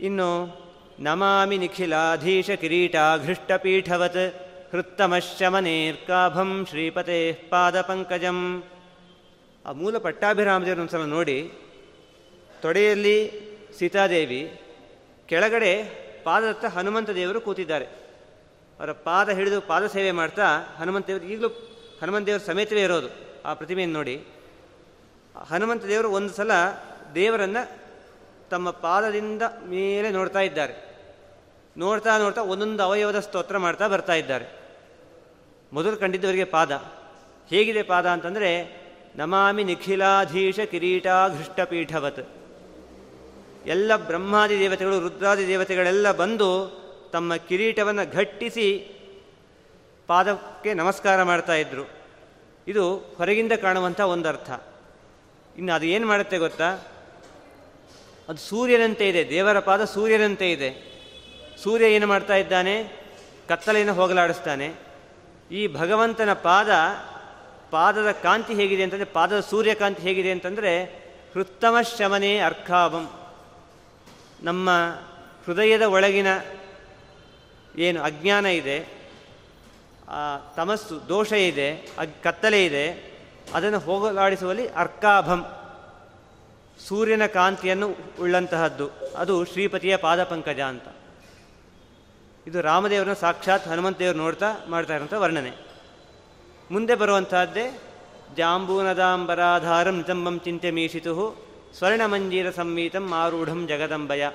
ಇನ್ನು 0.00 0.62
ನಮಾಮಿ 1.00 1.58
ನಿಖಿಲಾಧೀಶ 1.58 2.50
ಕಿರೀಟ 2.50 2.96
ಘೃಷ್ಟಪೀಠವತ್ 3.26 4.52
ಹೃತ್ತಮಶಮನೇರ್ಕಾಭಂ 4.72 6.66
ಶ್ರೀಪತೆ 6.68 7.32
ಪಾದಪಂಕಜಂ. 7.32 8.64
ಆ 9.66 9.72
ಮೂಲ 9.72 9.98
ಪಟ್ಟಾಭಿರಾಮದೇವರು 9.98 10.80
ಒಂದ್ಸಲ 10.80 11.04
ನೋಡಿ. 11.04 11.52
ತೊಡೆಯಲ್ಲಿ 12.60 13.32
ಸೀತಾದೇವಿ 13.78 14.60
ಕೆಳಗಡೆ 15.26 16.02
ಪಾದದತ್ತ 16.24 16.64
ಹನುಮಂತ 16.64 17.10
ದೇವರು 17.10 17.40
ಕೂತಿದ್ದಾರೆ. 17.40 18.01
ಅವರ 18.82 18.92
ಪಾದ 18.92 19.28
ಹಿಡಿದು 19.28 19.60
ಪಾದ 19.60 19.86
ಸೇವೆ 19.86 20.10
ಮಾಡ್ತಾ 20.10 20.76
ಹನುಮಂತ 20.78 21.06
ದೇವರು 21.06 21.24
ಈಗಲೂ 21.24 21.48
ಹನುಮಂತ 22.02 22.26
ದೇವರು 22.26 22.42
ಸಮೇತವೇ 22.42 22.82
ಇರೋದು 22.82 23.08
ಆ 23.44 23.54
ಪ್ರತಿಮೆಯನ್ನು 23.54 23.98
ನೋಡಿ. 23.98 24.24
ಹನುಮಂತ 25.48 25.84
ದೇವರು 25.84 26.10
ಒಂದು 26.10 26.34
ಸಲ 26.34 26.50
ದೇವರನ್ನು 27.14 27.78
ತಮ್ಮ 28.50 28.70
ಪಾದದಿಂದ 28.70 29.42
ಮೇಲೆ 29.68 30.10
ನೋಡ್ತಾ 30.10 30.40
ಇದ್ದಾರೆ. 30.40 30.98
ನೋಡ್ತಾ 31.76 32.18
ನೋಡ್ತಾ 32.18 32.42
ಒಂದೊಂದು 32.42 32.82
ಅವಯವದ 32.82 33.20
ಸ್ತೋತ್ರ 33.20 33.58
ಮಾಡ್ತಾ 33.58 33.88
ಬರ್ತಾ 33.88 34.14
ಇದ್ದಾರೆ. 34.14 34.46
ಮೊದಲು 35.72 35.96
ಕಂಡಿದ್ದವರಿಗೆ 35.96 36.44
ಪಾದ. 36.44 36.72
ಹೇಗಿದೆ 37.48 37.82
ಪಾದ 37.82 38.06
ಅಂತಂದರೆ, 38.06 38.82
ನಮಾಮಿ 39.16 39.64
ನಿಖಿಲಾಧೀಶ 39.64 40.60
ಕಿರೀಟಾಘೃಷ್ಟಪೀಠವತ್. 40.60 42.28
ಎಲ್ಲ 43.66 43.96
ಬ್ರಹ್ಮಾದಿ 43.96 44.58
ದೇವತೆಗಳು, 44.58 45.00
ರುದ್ರಾದಿ 45.00 45.48
ದೇವತೆಗಳೆಲ್ಲ 45.48 46.12
ಬಂದು 46.12 46.81
ತಮ್ಮ 47.12 47.36
ಕಿರೀಟವನ್ನು 47.36 48.12
ಘಟ್ಟಿಸಿ 48.12 48.98
ಪಾದಕ್ಕೆ 50.06 50.74
ನಮಸ್ಕಾರ 50.74 51.22
ಮಾಡ್ತಾ 51.22 51.54
ಇದ್ರು. 51.54 51.90
ಇದು 52.68 52.98
ಹೊರಗಿಂದ 52.98 53.52
ಕಾಣುವಂಥ 53.52 54.00
ಒಂದು 54.00 54.28
ಅರ್ಥ 54.28 54.50
ಇನ್ನು 55.56 55.72
ಅದು 55.72 55.86
ಏನು 55.86 56.06
ಮಾಡುತ್ತೆ 56.06 56.38
ಗೊತ್ತಾ? 56.38 56.70
ಅದು 58.28 58.38
ಸೂರ್ಯನಂತೆ 58.38 59.08
ಇದೆ. 59.08 59.28
ದೇವರ 59.28 59.58
ಪಾದ 59.58 59.84
ಸೂರ್ಯನಂತೆ 59.84 60.52
ಇದೆ. 60.52 60.92
ಸೂರ್ಯ 61.62 61.86
ಏನು 61.86 62.06
ಮಾಡ್ತಾ 62.06 62.36
ಇದ್ದಾನೆ? 62.36 62.84
ಕತ್ತಲೆಯನ್ನು 63.48 63.94
ಹೋಗಲಾಡಿಸ್ತಾನೆ. 63.94 64.74
ಈ 65.50 65.66
ಭಗವಂತನ 65.66 66.32
ಪಾದ, 66.32 66.70
ಪಾದದ 67.70 68.10
ಕಾಂತಿ 68.10 68.54
ಹೇಗಿದೆ 68.54 68.82
ಅಂತಂದರೆ, 68.82 69.04
ಪಾದದ 69.04 69.40
ಸೂರ್ಯಕಾಂತಿ 69.40 70.02
ಹೇಗಿದೆ 70.02 70.30
ಅಂತಂದರೆ 70.30 70.84
ಹೃತ್ತಮ 71.34 71.76
ಶಮನೆ 71.98 72.38
ಅರ್ಕಾಭಂ 72.38 73.10
ನಮ್ಮ 74.42 74.70
ಹೃದಯದ 75.46 75.82
ಒಳಗಿನ 75.82 76.26
ಏನು 77.78 78.02
ಅಜ್ಞಾನ 78.02 78.46
ಇದೆ 78.46 79.02
ತಮಸ್ಸು, 80.56 81.08
ದೋಷ 81.08 81.32
ಇದೆ, 81.32 81.74
ಅಗ್, 81.98 82.22
ಕತ್ತಲೆ 82.22 82.64
ಇದೆ, 82.64 83.12
ಅದನ್ನು 83.54 83.78
ಹೋಗಲಾಡಿಸುವಲ್ಲಿ 83.78 84.68
ಅರ್ಕಾಭಂ, 84.68 85.46
ಸೂರ್ಯನ 86.88 87.26
ಕಾಂತಿಯನ್ನು 87.26 87.96
ಉಳ್ಳಂತಹದ್ದು. 88.20 88.90
ಅದು 89.16 89.44
ಶ್ರೀಪತಿಯ 89.44 89.96
ಪಾದಪಂಕಜ 89.96 90.60
ಅಂತ. 90.60 90.82
ಇದು 92.46 92.60
ರಾಮದೇವರನ್ನ 92.60 93.12
ಸಾಕ್ಷಾತ್ 93.12 93.68
ಹನುಮಂತೇವರು 93.68 94.18
ನೋಡ್ತಾ 94.18 94.46
ಮಾಡ್ತಾ 94.68 94.94
ಇರೋಂಥ 94.94 95.12
ವರ್ಣನೆ. 95.12 95.52
ಮುಂದೆ 96.70 96.94
ಬರುವಂತಹದ್ದೇ 96.94 97.80
ಜಾಂಬೂನದಾಂಬರಾಧಾರಂ 98.36 99.96
ನಿತಂಬಂ 99.96 100.40
ಚಿಂತೆ 100.40 100.70
ಮೀಶಿತು 100.70 101.46
ಸ್ವರ್ಣಮಂಜೀರ 101.78 102.50
ಸಂಮೀತಂ 102.50 103.12
ಆರೂಢಂ 103.14 103.66
ಜಗದಂಬಯ. 103.68 104.30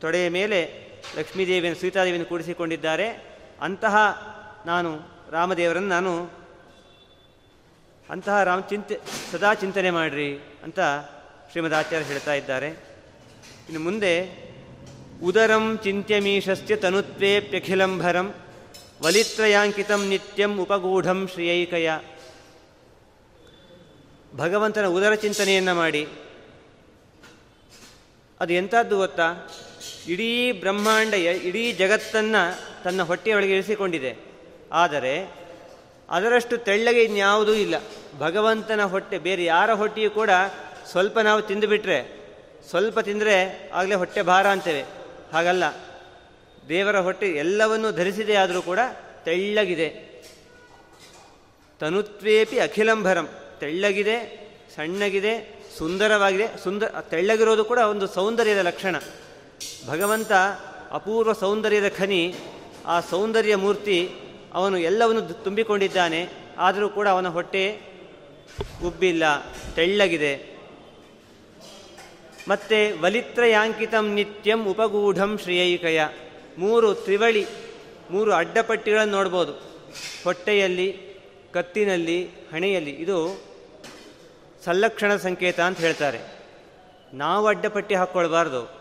ತೊಡೆಯ 0.00 0.28
ಮೇಲೆ 0.28 0.87
ಲಕ್ಷ್ಮೀದೇವಿಯನ್ನು, 1.16 1.80
ಸೀತಾದೇವಿಯನ್ನು 1.80 2.28
ಕೂಡಿಸಿಕೊಂಡಿದ್ದಾರೆ. 2.28 3.38
ಅಂತಹ 3.60 3.96
ನಾನು 4.66 5.00
ರಾಮದೇವರನ್ನು 5.30 5.88
ನಾನು 5.88 6.30
ಅಂತಹ 8.10 8.42
ರಾಮ 8.42 8.60
ಚಿಂತೆ, 8.60 8.98
ಸದಾ 9.32 9.54
ಚಿಂತನೆ 9.54 9.90
ಮಾಡಿರಿ 9.90 10.36
ಅಂತ 10.62 10.78
ಶ್ರೀಮದ್ 11.50 11.74
ಆಚಾರ್ಯ 11.74 12.06
ಹೇಳ್ತಾ 12.06 12.34
ಇದ್ದಾರೆ. 12.34 12.68
ಇನ್ನು 13.68 13.80
ಮುಂದೆ, 13.80 14.48
ಉದರಂ 15.22 15.78
ಚಿಂತ್ಯಮೀಶಸ್ಯ 15.84 16.76
ತನುತ್ವೇಪ್ಯಖಿಲಂಭರಂ 16.76 18.34
ವಲಿತ್ರಯಾಂಕಿತಂ 19.02 20.08
ನಿತ್ಯಂ 20.08 20.58
ಉಪಗೂಢಂ 20.60 21.28
ಶ್ರೀಯೈಕಯ. 21.32 21.90
ಭಗವಂತನ 24.36 24.86
ಉದರ 24.86 25.14
ಚಿಂತನೆಯನ್ನು 25.14 25.74
ಮಾಡಿ. 25.74 26.08
ಅದು 28.40 28.52
ಎಂಥದ್ದು 28.52 28.96
ಗೊತ್ತಾ? 28.96 29.48
ಇಡೀ 30.06 30.52
ಬ್ರಹ್ಮಾಂಡ 30.52 31.14
ಇಡೀ 31.14 31.72
ಜಗತ್ತನ್ನು 31.72 32.68
ತನ್ನ 32.84 33.02
ಹೊಟ್ಟೆಯೊಳಗೆ 33.02 33.52
ಇರಿಸಿಕೊಂಡಿದೆ. 33.52 34.16
ಆದರೆ, 34.72 35.38
ಅದರಷ್ಟು 36.10 36.56
ತೆಳ್ಳಗೆ 36.56 37.04
ಇನ್ಯಾವುದೂ 37.04 37.54
ಇಲ್ಲ. 37.54 37.74
ಭಗವಂತನ 38.18 38.84
ಹೊಟ್ಟೆ, 38.84 39.18
ಬೇರೆ 39.18 39.44
ಯಾರ 39.44 39.72
ಹೊಟ್ಟೆಯೂ 39.72 40.10
ಕೂಡ 40.10 40.30
ಸ್ವಲ್ಪ 40.90 41.18
ನಾವು 41.18 41.42
ತಿಂದುಬಿಟ್ರೆ, 41.42 42.18
ಸ್ವಲ್ಪ 42.68 43.00
ತಿಂದರೆ 43.00 43.70
ಆಗಲೇ 43.74 43.94
ಹೊಟ್ಟೆ 43.94 44.22
ಭಾರ 44.22 44.46
ಅಂತೇವೆ. 44.46 44.82
ಹಾಗಲ್ಲ. 45.32 45.64
ದೇವರ 46.68 46.98
ಹೊಟ್ಟೆ 46.98 47.26
ಎಲ್ಲವನ್ನೂ 47.26 47.92
ಧರಿಸಿದೆ 47.92 48.34
ಆದರೂ 48.34 48.62
ಕೂಡ 48.62 48.78
ತೆಳ್ಳಗಿದೆ. 49.24 50.08
ತನುತ್ವೇಪಿ 51.80 52.58
ಅಖಿಲಂಭರಂ. 52.58 53.28
ತೆಳ್ಳಗಿದೆ, 53.60 54.48
ಸಣ್ಣಗಿದೆ, 54.76 55.64
ಸುಂದರವಾಗಿದೆ. 55.78 56.62
ಸುಂದರ, 56.64 56.86
ತೆಳ್ಳಗಿರೋದು 57.00 57.64
ಕೂಡ 57.64 57.78
ಒಂದು 57.78 58.06
ಸೌಂದರ್ಯದ 58.06 58.58
ಲಕ್ಷಣ. 58.58 58.96
ಭಗವಂತ 59.86 60.32
ಅಪೂರ್ವ 60.90 61.32
ಸೌಂದರ್ಯದ 61.32 61.88
ಖನಿ, 61.88 62.34
ಆ 62.86 63.00
ಸೌಂದರ್ಯ 63.00 63.56
ಮೂರ್ತಿ 63.56 64.10
ಅವನು 64.54 64.78
ಎಲ್ಲವನ್ನು 64.78 65.20
ತುಂಬಿಕೊಂಡಿದ್ದಾನೆ. 65.20 66.28
ಆದರೂ 66.58 66.88
ಕೂಡ 66.88 67.08
ಅವನ 67.08 67.28
ಹೊಟ್ಟೆ 67.28 67.80
ಉಬ್ಬಿಲ್ಲ, 68.84 69.22
ತೆಳ್ಳಗಿದೆ. 69.74 70.58
ಮತ್ತೆ 72.48 72.92
ವಲಿತ್ರಯಾಂಕಿತಂ 72.92 74.14
ನಿತ್ಯಂ 74.14 74.66
ಉಪಗೂಢಂ 74.66 75.38
ಶ್ರೇಯೈಕಯ. 75.42 76.00
ಮೂರು 76.58 76.94
ತ್ರಿವಳಿ, 76.94 77.46
ಮೂರು 78.10 78.32
ಅಡ್ಡಪಟ್ಟಿಗಳನ್ನು 78.32 79.16
ನೋಡ್ಬೋದು. 79.16 79.52
ಹೊಟ್ಟೆಯಲ್ಲಿ, 80.24 81.14
ಕತ್ತಿನಲ್ಲಿ, 81.52 82.26
ಹಣೆಯಲ್ಲಿ. 82.26 82.90
ಇದು 82.90 83.40
ಸಂಲಕ್ಷಣ 84.64 85.16
ಸಂಕೇತ 85.16 85.60
ಅಂತ 85.60 85.78
ಹೇಳ್ತಾರೆ. 85.78 86.20
ನಾವು 87.14 87.46
ಅಡ್ಡಪಟ್ಟಿ 87.46 87.94
ಹಾಕ್ಕೊಳ್ಬಾರ್ದು. 87.94 88.77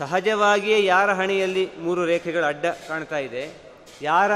ಸಹಜವಾಗಿಯೇ 0.00 0.84
ಯಾರ 0.84 1.12
ಹಣೆಯಲ್ಲಿ 1.12 1.68
ಮೂರು 1.78 2.04
ರೇಖೆಗಳು 2.04 2.44
ಅಡ್ಡ 2.44 2.66
ಕಾಣ್ತಾ 2.66 3.18
ಇದೆ? 3.18 3.62
ಯಾರ 4.02 4.30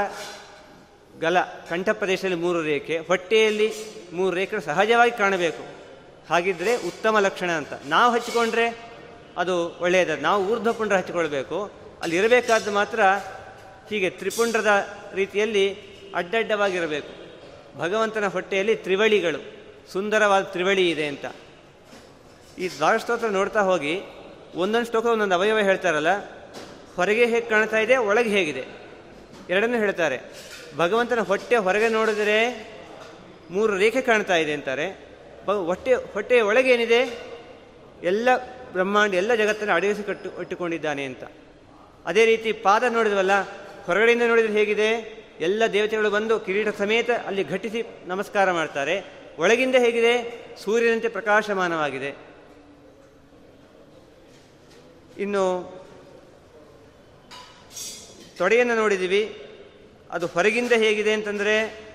ಗಲ 1.19 1.41
ಕಂಠ 1.41 1.89
ಪ್ರದೇಶದಲ್ಲಿ 1.89 2.35
ಮೂರು 2.35 2.61
ರೇಖೆ, 2.61 2.97
ಹೊಟ್ಟೆಯಲ್ಲಿ 2.97 3.73
ಮೂರು 4.13 4.35
ರೇಖೆಗಳು 4.35 4.65
ಸಹಜವಾಗಿ 4.65 5.11
ಕಾಣಬೇಕು. 5.11 5.63
ಹಾಗಿದ್ರೆ 6.29 6.75
ಉತ್ತಮ 6.75 7.19
ಲಕ್ಷಣ 7.19 7.51
ಅಂತ. 7.51 7.73
ನಾವು 7.85 8.13
ಹಚ್ಚಿಕೊಂಡ್ರೆ 8.13 8.91
ಅದು 9.37 9.77
ಒಳ್ಳೆಯದ 9.79 10.09
ನಾವು 10.09 10.47
ಊರ್ಧ್ವಪುಂಡ್ರ 10.47 10.97
ಹಚ್ಕೊಳ್ಬೇಕು 10.97 11.71
ಅಲ್ಲಿ 12.01 12.17
ಇರಬೇಕಾದ್ದು 12.17 12.71
ಮಾತ್ರ 12.71 12.99
ಹೀಗೆ 13.89 14.09
ತ್ರಿಪುಂಡ್ರದ 14.09 14.69
ರೀತಿಯಲ್ಲಿ 15.13 15.73
ಅಡ್ಡಡ್ಡವಾಗಿರಬೇಕು. 16.15 17.11
ಭಗವಂತನ 17.79 18.27
ಹೊಟ್ಟೆಯಲ್ಲಿ 18.27 18.75
ತ್ರಿವಳಿಗಳು. 18.75 19.39
ಸುಂದರವಾದ 19.93 20.43
ತ್ರಿವಳಿ 20.43 20.89
ಇದೆ 20.89 21.07
ಅಂತ. 21.07 21.25
ಈ 22.59 22.69
ದ್ವಾರಸ್ತೋತ್ರ 22.77 23.27
ನೋಡ್ತಾ 23.27 23.61
ಹೋಗಿ 23.61 24.01
ಒಂದೊಂದು 24.55 24.87
ಶ್ಲೋಕ 24.89 25.05
ಒಂದೊಂದು 25.05 25.35
ಅವಯವ 25.35 25.59
ಹೇಳ್ತಾರಲ್ಲ, 25.59 26.11
ಹೊರಗೆ 26.95 27.25
ಹೇಗೆ 27.25 27.47
ಕಾಣ್ತಾ 27.49 27.79
ಇದೆ, 27.85 27.95
ಒಳಗೆ 28.09 28.29
ಹೇಗಿದೆ. 28.29 28.63
ಎರಡನ್ನೂ 29.49 29.77
ಹೇಳ್ತಾರೆ. 29.77 30.17
ಭಗವಂತನ 30.77 31.21
ಹೊಟ್ಟೆ 31.29 31.55
ಹೊರಗೆ 31.65 31.89
ನೋಡಿದರೆ 31.89 32.37
ಮೂರು 33.51 33.71
ರೇಖೆ 33.77 34.01
ಕಾಣ್ತಾ 34.01 34.35
ಇದೆ 34.35 34.53
ಅಂತಾರೆ. 34.53 34.87
ಹೊಟ್ಟೆ, 35.69 35.93
ಹೊಟ್ಟೆಯ 36.13 36.41
ಒಳಗೆ 36.41 36.69
ಏನಿದೆ? 36.73 37.01
ಎಲ್ಲ 38.03 38.29
ಬ್ರಹ್ಮಾಂಡ, 38.71 39.13
ಎಲ್ಲ 39.13 39.35
ಜಗತ್ತನ್ನು 39.35 39.73
ಅಡಗಿಸಿ 39.73 40.03
ಕಟ್ಟು, 40.03 40.29
ಇಟ್ಟುಕೊಂಡಿದ್ದಾನೆ 40.41 41.03
ಅಂತ. 41.03 41.23
ಅದೇ 42.05 42.23
ರೀತಿ 42.25 42.51
ಪಾದ 42.65 42.83
ನೋಡಿದ್ವಲ್ಲ, 42.89 43.33
ಹೊರಗಡೆಯಿಂದ 43.85 44.25
ನೋಡಿದರೆ 44.27 44.53
ಹೇಗಿದೆ? 44.53 44.89
ಎಲ್ಲ 45.39 45.63
ದೇವತೆಗಳು 45.73 46.09
ಬಂದು 46.09 46.39
ಕಿರೀಟ 46.39 46.69
ಸಮೇತ 46.77 47.09
ಅಲ್ಲಿ 47.27 47.43
ಘಟಿಸಿ 47.43 47.79
ನಮಸ್ಕಾರ 48.05 48.51
ಮಾಡ್ತಾರೆ. 48.51 48.95
ಒಳಗಿಂದ 49.39 49.75
ಹೇಗಿದೆ? 49.75 50.13
ಸೂರ್ಯನಂತೆ 50.63 51.07
ಪ್ರಕಾಶಮಾನವಾಗಿದೆ. 51.07 52.11
ಇನ್ನು 55.17 55.75
ತೊಡೆಯನ್ನು 58.37 58.75
ನೋಡಿದ್ದೀವಿ. 58.75 59.41
ಅದು 60.11 60.27
ಹೊರಗಿಂದ 60.27 60.71
ಹೇಗಿದೆ 60.71 61.13
ಅಂತಂದರೆ 61.13 61.85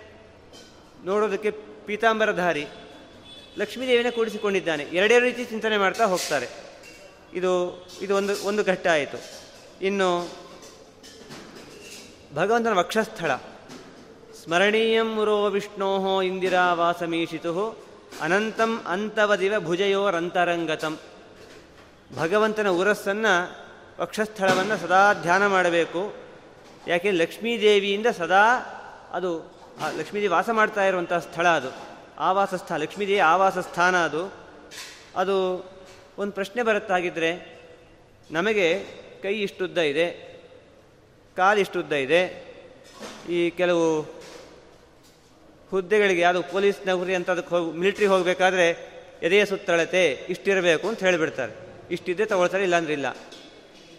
ನೋಡೋದಕ್ಕೆ 1.05 1.51
ಪೀತಾಂಬರಧಾರಿ 1.87 2.67
ಲಕ್ಷ್ಮೀದೇವಿನ 3.59 4.11
ಕೂಡಿಸಿಕೊಂಡಿದ್ದಾನೆ. 4.11 4.83
ಎರಡೇ 4.83 5.21
ರೀತಿ 5.21 5.45
ಚಿಂತನೆ 5.45 5.79
ಮಾಡ್ತಾ 5.79 6.05
ಹೋಗ್ತಾರೆ. 6.05 6.49
ಇದು 7.35 7.87
ಇದು 8.03 8.17
ಒಂದು 8.17 8.45
ಒಂದು 8.45 8.65
ಘಟ್ಟ 8.65 8.87
ಆಯಿತು. 8.87 9.19
ಇನ್ನು 9.83 10.31
ಭಗವಂತನ 12.35 12.73
ವಕ್ಷಸ್ಥಳ. 12.73 13.35
ಸ್ಮರಣೀಯಂ 14.45 15.15
ಮುರೋ 15.15 15.51
ವಿಷ್ಣೋ 15.51 16.23
ಇಂದಿರಾ 16.23 16.75
ವಾಸಮೀಷಿತು 16.75 17.85
ಅನಂತಂ 18.21 18.83
ಅಂತವದಿವ 18.87 19.55
ಭುಜಯೋರಂತರಂಗತಂ. 19.61 20.99
ಭಗವಂತನ 22.17 22.69
ಉರಸ್ಸನ್ನು 22.69 23.33
ವಕ್ಷಸ್ಥಳವನ್ನು 24.01 24.77
ಸದಾ 24.77 25.13
ಧ್ಯಾನ 25.13 25.47
ಮಾಡಬೇಕು. 25.47 26.15
ಯಾಕೆ 26.87 27.11
ಲಕ್ಷ್ಮೀದೇವಿಯಿಂದ 27.11 28.07
ಸದಾ 28.19 28.45
ಅದು 29.13 29.31
ಲಕ್ಷ್ಮೀದೇವಿ 29.99 30.33
ವಾಸ 30.33 30.51
ಮಾಡ್ತಾ 30.51 30.85
ಇರುವಂಥ 30.85 31.13
ಸ್ಥಳ 31.13 31.47
ಅದು. 31.49 31.71
ಆವಾಸ 32.19 32.55
ಸ್ಥಾನ 32.55 32.79
ಲಕ್ಷ್ಮೀದೇವಿ 32.83 33.19
ಆವಾಸ 33.19 33.59
ಸ್ಥಾನ 33.59 33.97
ಅದು. 33.97 34.33
ಅದು 35.17 35.37
ಒಂದು 36.19 36.33
ಪ್ರಶ್ನೆ 36.33 36.63
ಬರುತ್ತಾಗಿದ್ದರೆ 36.63 37.61
ನಮಗೆ 38.31 38.85
ಕೈ 39.23 39.35
ಇಷ್ಟುದ್ದ 39.35 39.79
ಇದೆ, 39.79 40.07
ಕಾಲು 41.37 41.61
ಇಷ್ಟುದ್ದ 41.61 41.93
ಇದೆ, 41.93 42.23
ಈ 43.29 43.51
ಕೆಲವು 43.51 44.03
ಹುದ್ದೆಗಳಿಗೆ, 45.71 46.21
ಯಾವುದು 46.21 46.43
ಪೊಲೀಸ್ 46.43 46.87
ನೌಕರಿ 46.87 47.15
ಅಂತ 47.15 47.31
ಅದಕ್ಕೆ 47.31 47.55
ಹೋಗಿ 47.55 47.79
ಮಿಲಿಟ್ರಿ 47.79 48.07
ಹೋಗಬೇಕಾದ್ರೆ 48.07 48.67
ಎದೆಯ 49.23 49.45
ಸುತ್ತಳತೆ 49.45 50.05
ಇಷ್ಟಿರಬೇಕು 50.29 50.89
ಅಂತ 50.89 51.01
ಹೇಳಿಬಿಡ್ತಾರೆ. 51.05 51.70
ಇಷ್ಟಿದ್ದರೆ 51.91 52.27
ತಗೊಳ್ತಾರೆ, 52.27 52.63
ಇಲ್ಲಾಂದ್ರೆ 52.63 52.93
ಇಲ್ಲ. 52.93 53.17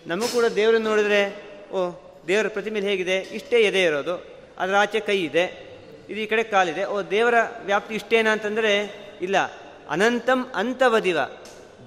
ನಮಗೂ 0.08 0.28
ಕೂಡ 0.28 0.46
ದೇವರನ್ನು 0.46 0.90
ನೋಡಿದ್ರೆ, 0.90 1.44
ಓ, 1.72 1.92
ದೇವರ 2.28 2.48
ಪ್ರತಿಮೆಲಿ 2.48 2.88
ಹೇಗಿದೆ? 2.88 3.18
ಇಷ್ಟೇ 3.18 3.60
ಎದೆ 3.60 3.84
ಇರೋದು. 3.84 4.26
ಅದರ 4.60 4.76
ಆಚೆ 4.76 5.00
ಕೈ 5.00 5.24
ಇದೆ. 5.24 5.72
ಇದು 6.10 6.20
ಈ 6.20 6.26
ಕಡೆ 6.26 6.44
ಕಾಲಿದೆ. 6.44 6.86
ಓ, 6.86 7.02
ದೇವರ 7.02 7.34
ವ್ಯಾಪ್ತಿ 7.66 7.96
ಇಷ್ಟೇನಾ 7.96 8.32
ಅಂತಂದರೆ, 8.32 9.02
ಇಲ್ಲ. 9.22 9.36
ಅನಂತಂ 9.90 10.52
ಅಂತವದಿವ. 10.56 11.18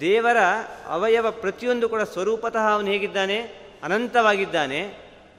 ದೇವರ 0.01 0.37
ಅವಯವ 0.87 1.31
ಪ್ರತಿಯೊಂದು 1.31 1.89
ಕೂಡ 1.89 2.01
ಸ್ವರೂಪತಃ 2.01 2.73
ಅವನು 2.73 2.87
ಹೇಗಿದ್ದಾನೆ? 2.87 3.39
ಅನಂತವಾಗಿದ್ದಾನೆ. 3.83 4.95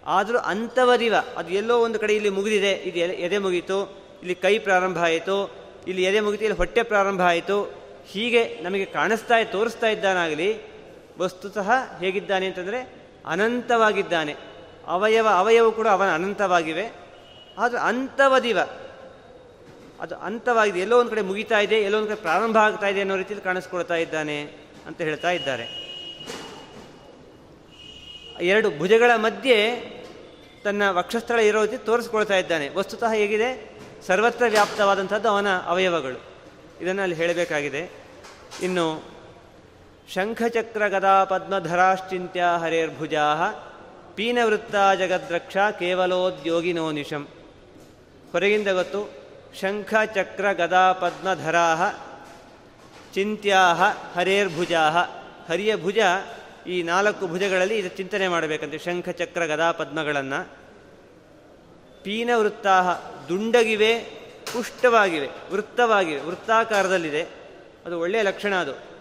ಆದರೂ 0.06 0.38
ಅಂತವದಿವ. 0.38 1.16
ಅದು 1.38 1.50
ಎಲ್ಲೋ 1.50 1.80
ಒಂದು 1.80 2.00
ಕಡೆ 2.00 2.16
ಇಲ್ಲಿ 2.16 2.30
ಮುಗಿದಿದೆ. 2.30 2.72
ಇದು 2.72 3.00
ಎದೆ 3.00 3.38
ಮುಗೀತು. 3.38 4.06
ಇಲ್ಲಿ 4.20 4.36
ಕೈ 4.36 4.60
ಪ್ರಾರಂಭ 4.60 4.98
ಆಯಿತು. 4.98 5.56
ಇಲ್ಲಿ 5.88 6.04
ಎದೆ 6.04 6.20
ಮುಗಿತು. 6.20 6.44
ಇಲ್ಲಿ 6.44 6.58
ಹೊಟ್ಟೆ 6.58 6.84
ಪ್ರಾರಂಭ 6.84 7.22
ಆಯಿತು. 7.22 7.85
ಹೀಗೆ 8.08 8.60
ನಮಗೆ 8.62 8.86
ಕಾಣಿಸ್ತಾ 8.86 9.44
ತೋರಿಸ್ತಾ 9.44 9.88
ಇದ್ದಾನಾಗಲಿ, 9.88 10.62
ವಸ್ತುತಃ 11.20 11.72
ಹೇಗಿದ್ದಾನೆ 12.00 12.46
ಅಂತಂದರೆ 12.46 12.96
ಅನಂತವಾಗಿದ್ದಾನೆ. 13.26 14.36
ಅವಯವ 14.88 15.28
ಅವಯವ 15.28 15.72
ಕೂಡ 15.72 15.88
ಅವನ 15.88 16.14
ಅನಂತವಾಗಿವೆ. 16.14 16.92
ಆದರೆ 17.58 17.80
ಅಂತವದಿವ, 17.80 18.60
ಅದು 20.00 20.16
ಅಂತವಾಗಿದೆ, 20.16 20.80
ಎಲ್ಲೋ 20.80 21.00
ಒಂದು 21.00 21.12
ಕಡೆ 21.12 21.22
ಮುಗಿತಾ 21.22 21.60
ಇದೆ, 21.60 21.76
ಎಲ್ಲೋ 21.76 21.98
ಒಂದು 21.98 22.08
ಕಡೆ 22.08 22.22
ಪ್ರಾರಂಭ 22.22 22.58
ಆಗ್ತಾ 22.58 22.88
ಇದೆ 22.88 23.00
ಅನ್ನೋ 23.00 23.16
ರೀತಿಯಲ್ಲಿ 23.16 23.44
ಕಾಣಿಸ್ಕೊಳ್ತಾ 23.44 23.96
ಇದ್ದಾನೆ 23.96 24.42
ಅಂತ 24.88 25.02
ಹೇಳ್ತಾ 25.02 25.32
ಇದ್ದಾರೆ. 25.32 25.86
ಎರಡು 28.42 28.78
ಭುಜಗಳ 28.78 29.12
ಮಧ್ಯೆ 29.16 29.58
ತನ್ನ 30.64 30.90
ವಕ್ಷಸ್ಥಳ 30.90 31.40
ಇರೋ 31.40 31.62
ರೀತಿ 31.62 31.78
ತೋರಿಸ್ಕೊಳ್ತಾ 31.78 32.38
ಇದ್ದಾನೆ. 32.38 32.70
ವಸ್ತುತಃ 32.70 33.14
ಹೇಗಿದೆ? 33.14 33.78
ಸರ್ವತ್ರ 34.08 34.46
ವ್ಯಾಪ್ತವಾದಂಥದ್ದು 34.50 35.30
ಅವನ 35.30 35.48
ಅವಯವಗಳು. 35.66 36.35
ಇದನ್ನು 36.82 37.02
ಅಲ್ಲಿ 37.02 37.16
ಹೇಳಬೇಕಾಗಿದೆ. 37.16 37.90
ಇನ್ನು 38.62 39.04
ಶಂಖಚಕ್ರ 40.14 40.88
ಗದಾ 40.88 41.24
ಪದ್ಮಧರಾಶ್ಚಿಂತ್ಯ 41.24 42.44
ಹರೇರ್ಭುಜಾ 42.60 43.26
ಪೀನವೃತ್ತ 44.16 44.76
ಜಗದ್ರಕ್ಷ 45.00 45.58
ಕೇವಲೋದ್ಯೋಗಿನೋ 45.80 46.92
ನಿಶಂ. 46.92 47.28
ಹೊರಗಿಂದ 48.32 48.68
ಗೊತ್ತು 48.68 49.02
ಶಂಖ 49.60 49.94
ಚಕ್ರ 50.16 50.52
ಗದಾ 50.52 50.94
ಪದ್ಮಧರಾ 50.94 51.68
ಚಿಂತ್ಯಾ 53.14 53.62
ಹರೇರ್ಭುಜಾ 54.16 54.82
ಹರಿಯ 55.50 55.76
ಭುಜ 55.76 55.98
ಈ 56.68 56.84
ನಾಲ್ಕು 56.84 57.28
ಭುಜಗಳಲ್ಲಿ 57.28 57.78
ಇದು 57.78 57.88
ಚಿಂತನೆ 57.88 58.28
ಮಾಡಬೇಕಂತೆ 58.28 58.78
ಶಂಖ 58.78 59.10
ಚಕ್ರ 59.10 59.46
ಗದಾ 59.46 59.72
ಪದ್ಮಗಳನ್ನು 59.72 60.40
ಪೀನವೃತ್ತಾ 62.04 62.76
ದುಂಡಗಿವೆ 63.30 64.25
ಪುಷ್ಟವಾಗಿವೆ 64.56 65.28
ವೃತ್ತವಾಗಿವೆ 65.52 66.22
ವೃತ್ತಾಕಾರದಲ್ಲಿದೆ. 66.22 67.22
ಅದು 67.86 68.00
ಒಳ್ಳೆಯ 68.00 68.22
ಲಕ್ಷಣ 68.22 68.56
ಅದು. 68.56 68.96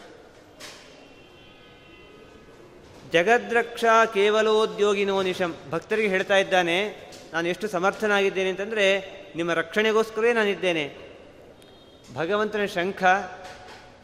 ಜಗದ್ರಕ್ಷಾ 3.12 4.04
ಕೇವಲೋದ್ಯೋಗಿನೋ 4.04 5.22
ನಿಶಂ. 5.22 5.56
ಭಕ್ತರಿಗೆ 5.70 6.08
ಹೇಳ್ತಾ 6.08 6.36
ಇದ್ದಾನೆ, 6.36 6.88
ನಾನು 7.32 7.48
ಎಷ್ಟು 7.48 7.68
ಸಮರ್ಥನಾಗಿದ್ದೇನೆ 7.68 8.50
ಅಂತಂದರೆ, 8.50 9.00
ನಿಮ್ಮ 9.36 9.52
ರಕ್ಷಣೆಗೋಸ್ಕರವೇ 9.52 10.32
ನಾನಿದ್ದೇನೆ. 10.32 10.96
ಭಗವಂತನ 12.14 12.64
ಶಂಖ, 12.64 13.04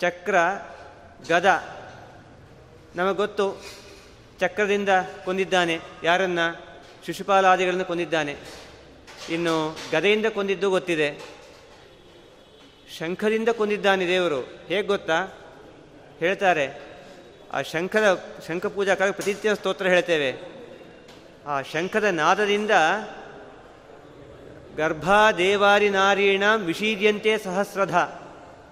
ಚಕ್ರ, 0.00 0.34
ಗದ, 1.28 1.68
ನಮಗೆ 2.96 3.16
ಗೊತ್ತು, 3.16 3.64
ಚಕ್ರದಿಂದ 4.40 4.88
ಕೊಂದಿದ್ದಾನೆ. 5.24 5.78
ಯಾರನ್ನ? 6.02 6.38
ಶಿಶುಪಾಲಾದಿಗಳನ್ನು 7.06 7.84
ಕೊಂದಿದ್ದಾನೆ. 7.84 8.36
ಇನ್ನು 9.30 9.76
ಗದೆಯಿಂದ 9.92 10.26
ಕೊಂದಿದ್ದು 10.26 10.70
ಗೊತ್ತಿದೆ. 10.70 11.39
ಶಂಖದಿಂದ 12.98 13.48
ಕೊಂದಿದ್ದಾನೆ 13.48 14.04
ದೇವರು. 14.06 14.40
ಹೇಗೆ 14.68 14.82
ಗೊತ್ತಾ? 14.82 15.18
ಹೇಳ್ತಾರೆ, 16.18 16.66
ಆ 17.52 17.62
ಶಂಖದ, 17.62 18.06
ಶಂಖ 18.46 18.66
ಪೂಜಾ 18.66 18.94
ಕಾಲ 18.94 19.10
ಪ್ರತಿತ್ಯ 19.10 19.54
ಸ್ತೋತ್ರ 19.54 19.86
ಹೇಳ್ತೇವೆ. 19.86 20.30
ಆ 21.46 21.62
ಶಂಖದ 21.62 22.04
ನಾದದಿಂದ 22.04 22.70
ಗರ್ಭಾದೇವಾರಿ 24.76 25.88
ನಾರೀಣ 25.90 26.44
ವಿಷೀದ್ಯಂತೆ 26.64 27.38
ಸಹಸ್ರಧ. 27.38 27.96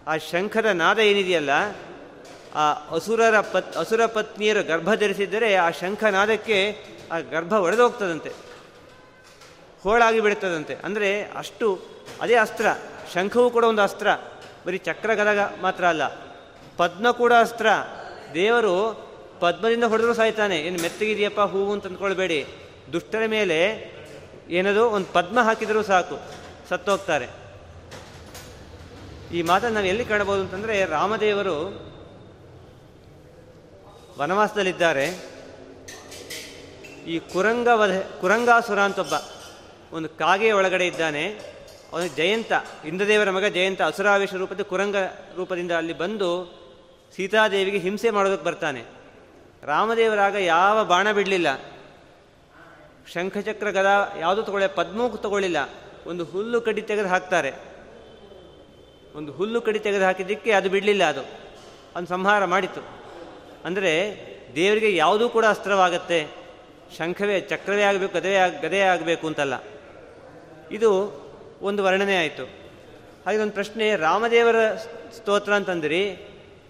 ಆ 0.06 0.16
ಶಂಖದ 0.30 0.66
ನಾದ 0.72 0.98
ಏನಿದೆಯಲ್ಲ, 0.98 1.50
ಆ 2.54 2.66
ಅಸುರರ 2.90 3.40
ಪತ್, 3.40 3.76
ಅಸುರ 3.76 4.02
ಪತ್ನಿಯರು 4.06 4.62
ಗರ್ಭ 4.62 4.94
ಧರಿಸಿದ್ದರೆ 4.94 5.54
ಆ 5.54 5.70
ಶಂಖನಾದಕ್ಕೆ 5.70 6.58
ಆ 7.12 7.18
ಗರ್ಭ 7.30 7.52
ಒಡೆದೋಗ್ತದಂತೆ. 7.52 8.30
ಹೋಳಾಗಿ 9.82 10.20
ಬಿಡುತ್ತದಂತೆ 10.20 10.74
ಅಂದರೆ 10.84 11.10
ಅಷ್ಟು, 11.36 11.66
ಅದೇ 12.20 12.34
ಅಸ್ತ್ರ. 12.34 12.66
ಶಂಖವೂ 13.14 13.50
ಕೂಡ 13.50 13.64
ಒಂದು 13.64 13.82
ಅಸ್ತ್ರ. 13.82 14.08
ಬರೀ 14.66 14.78
ಚಕ್ರ 14.78 15.14
ಗದಗ 15.14 15.38
ಮಾತ್ರ 15.60 15.86
ಅಲ್ಲ. 15.86 16.02
ಪದ್ಮ 16.76 17.10
ಕೂಡ 17.10 17.32
ಅಸ್ತ್ರ. 17.40 17.66
ದೇವರು 18.34 19.08
ಪದ್ಮದಿಂದ 19.40 19.84
ಹೊಡೆದ್ರು 19.84 20.14
ಸಾಯ್ತಾನೆ. 20.14 20.56
ಏನು 20.56 20.82
ಮೆತ್ತಗಿದೆಯಪ್ಪ 20.82 21.40
ಹೂವು 21.40 21.72
ಅಂತ 21.72 21.86
ಅಂದ್ಕೊಳ್ಬೇಡಿ. 21.86 22.46
ದುಷ್ಟರ 22.92 23.22
ಮೇಲೆ 23.26 23.58
ಏನದು 24.48 24.90
ಒಂದು 24.90 25.12
ಪದ್ಮ 25.12 25.40
ಹಾಕಿದರೂ 25.40 25.82
ಸಾಕು. 25.82 26.18
ಸತ್ತೋಗ್ತಾರೆ. 26.68 27.26
ಈ 29.34 29.42
ಮಾತನ್ನು 29.42 29.74
ನಾವು 29.74 29.86
ಎಲ್ಲಿ 29.86 30.04
ಕಾಣಬಹುದು 30.04 30.40
ಅಂತಂದರೆ 30.40 30.84
ರಾಮದೇವರು 30.84 31.88
ವನವಾಸದಲ್ಲಿದ್ದಾರೆ. 34.18 35.38
ಈ 37.06 37.18
ಕುರಂಗ 37.18 37.68
ವಧೆ 37.72 38.20
ಕುರಂಗಾಸುರ 38.20 38.78
ಅಂತೊಬ್ಬ 38.78 39.14
ಒಂದು 39.92 40.08
ಕಾಗೆಯ 40.08 40.52
ಒಳಗಡೆ 40.52 40.86
ಇದ್ದಾನೆ. 40.86 41.57
ಅವನು 41.92 42.08
ಜಯಂತ, 42.08 42.52
ಇಂದ್ರದೇವರ 42.84 43.30
ಮಗ 43.30 43.44
ಜಯಂತ, 43.44 43.82
ಅಸುರಾವೇಶ 43.82 44.34
ರೂಪದ 44.34 44.60
ಕುರಂಗ 44.60 44.96
ರೂಪದಿಂದ 45.36 45.70
ಅಲ್ಲಿ 45.70 45.92
ಬಂದು 45.92 46.58
ಸೀತಾದೇವಿಗೆ 47.16 47.78
ಹಿಂಸೆ 47.78 48.10
ಮಾಡೋದಕ್ಕೆ 48.10 48.46
ಬರ್ತಾನೆ. 48.46 48.84
ರಾಮದೇವರಾಗ 49.62 50.34
ಯಾವ 50.34 50.84
ಬಾಣ 50.84 51.12
ಬಿಡಲಿಲ್ಲ. 51.12 51.56
ಶಂಖಚಕ್ರ 53.12 53.70
ಗದ 53.70 54.12
ಯಾವುದು 54.20 54.42
ತಗೊಳ್ಳಿ 54.42 54.74
ಪದ್ಮಕ್ಕೂ 54.74 55.18
ತಗೊಳ್ಳಿಲ್ಲ. 55.18 55.56
ಒಂದು 56.06 56.24
ಹುಲ್ಲು 56.24 56.60
ಕಡಿ 56.60 56.82
ತೆಗೆದು 56.82 57.08
ಹಾಕ್ತಾರೆ. 57.08 57.52
ಒಂದು 59.14 59.32
ಹುಲ್ಲು 59.32 59.60
ಕಡಿ 59.60 59.78
ತೆಗೆದು 59.78 60.04
ಹಾಕಿದ್ದಕ್ಕೆ 60.04 60.52
ಅದು 60.52 60.70
ಬಿಡಲಿಲ್ಲ 60.70 61.04
ಅದು. 61.04 61.20
ಅವನು 61.94 62.06
ಸಂಹಾರ 62.06 62.44
ಮಾಡಿತು 62.44 62.88
ಅಂದರೆ 63.64 63.92
ದೇವರಿಗೆ 64.54 64.96
ಯಾವುದೂ 64.96 65.28
ಕೂಡ 65.28 65.44
ಅಸ್ತ್ರವಾಗತ್ತೆ. 65.44 66.26
ಶಂಖವೇ, 66.98 67.40
ಚಕ್ರವೇ 67.40 67.82
ಆಗಬೇಕು 67.82 68.18
ಆಗ 68.18 68.60
ಗದೆಯೇ 68.62 68.82
ಆಗಬೇಕು 68.82 69.26
ಅಂತಲ್ಲ. 69.26 69.54
ಇದು 70.70 71.27
ಒಂದು 71.62 71.84
ವರ್ಣನೆ 71.84 72.16
ಆಯಿತು. 72.16 72.44
ಹಾಗೆ 73.26 73.38
ಒಂದು 73.38 73.52
ಪ್ರಶ್ನೆ, 73.52 73.96
ರಾಮದೇವರ 73.96 74.74
ಸ್ತೋತ್ರ 75.16 75.54
ಅಂತಂದ್ರಿ, 75.54 76.16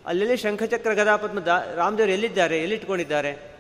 ಅಲ್ಲೆಲ್ಲಿ 0.07 0.37
ಶಂಖಚಕ್ರ 0.37 0.92
ಗದಾಪದ್ಮ 0.92 1.40
ದಾ, 1.40 1.59
ರಾಮದೇವರು 1.74 2.12
ಎಲ್ಲಿದ್ದಾರೆ, 2.12 2.59
ಎಲ್ಲಿಟ್ಕೊಂಡಿದ್ದಾರೆ? 2.59 3.55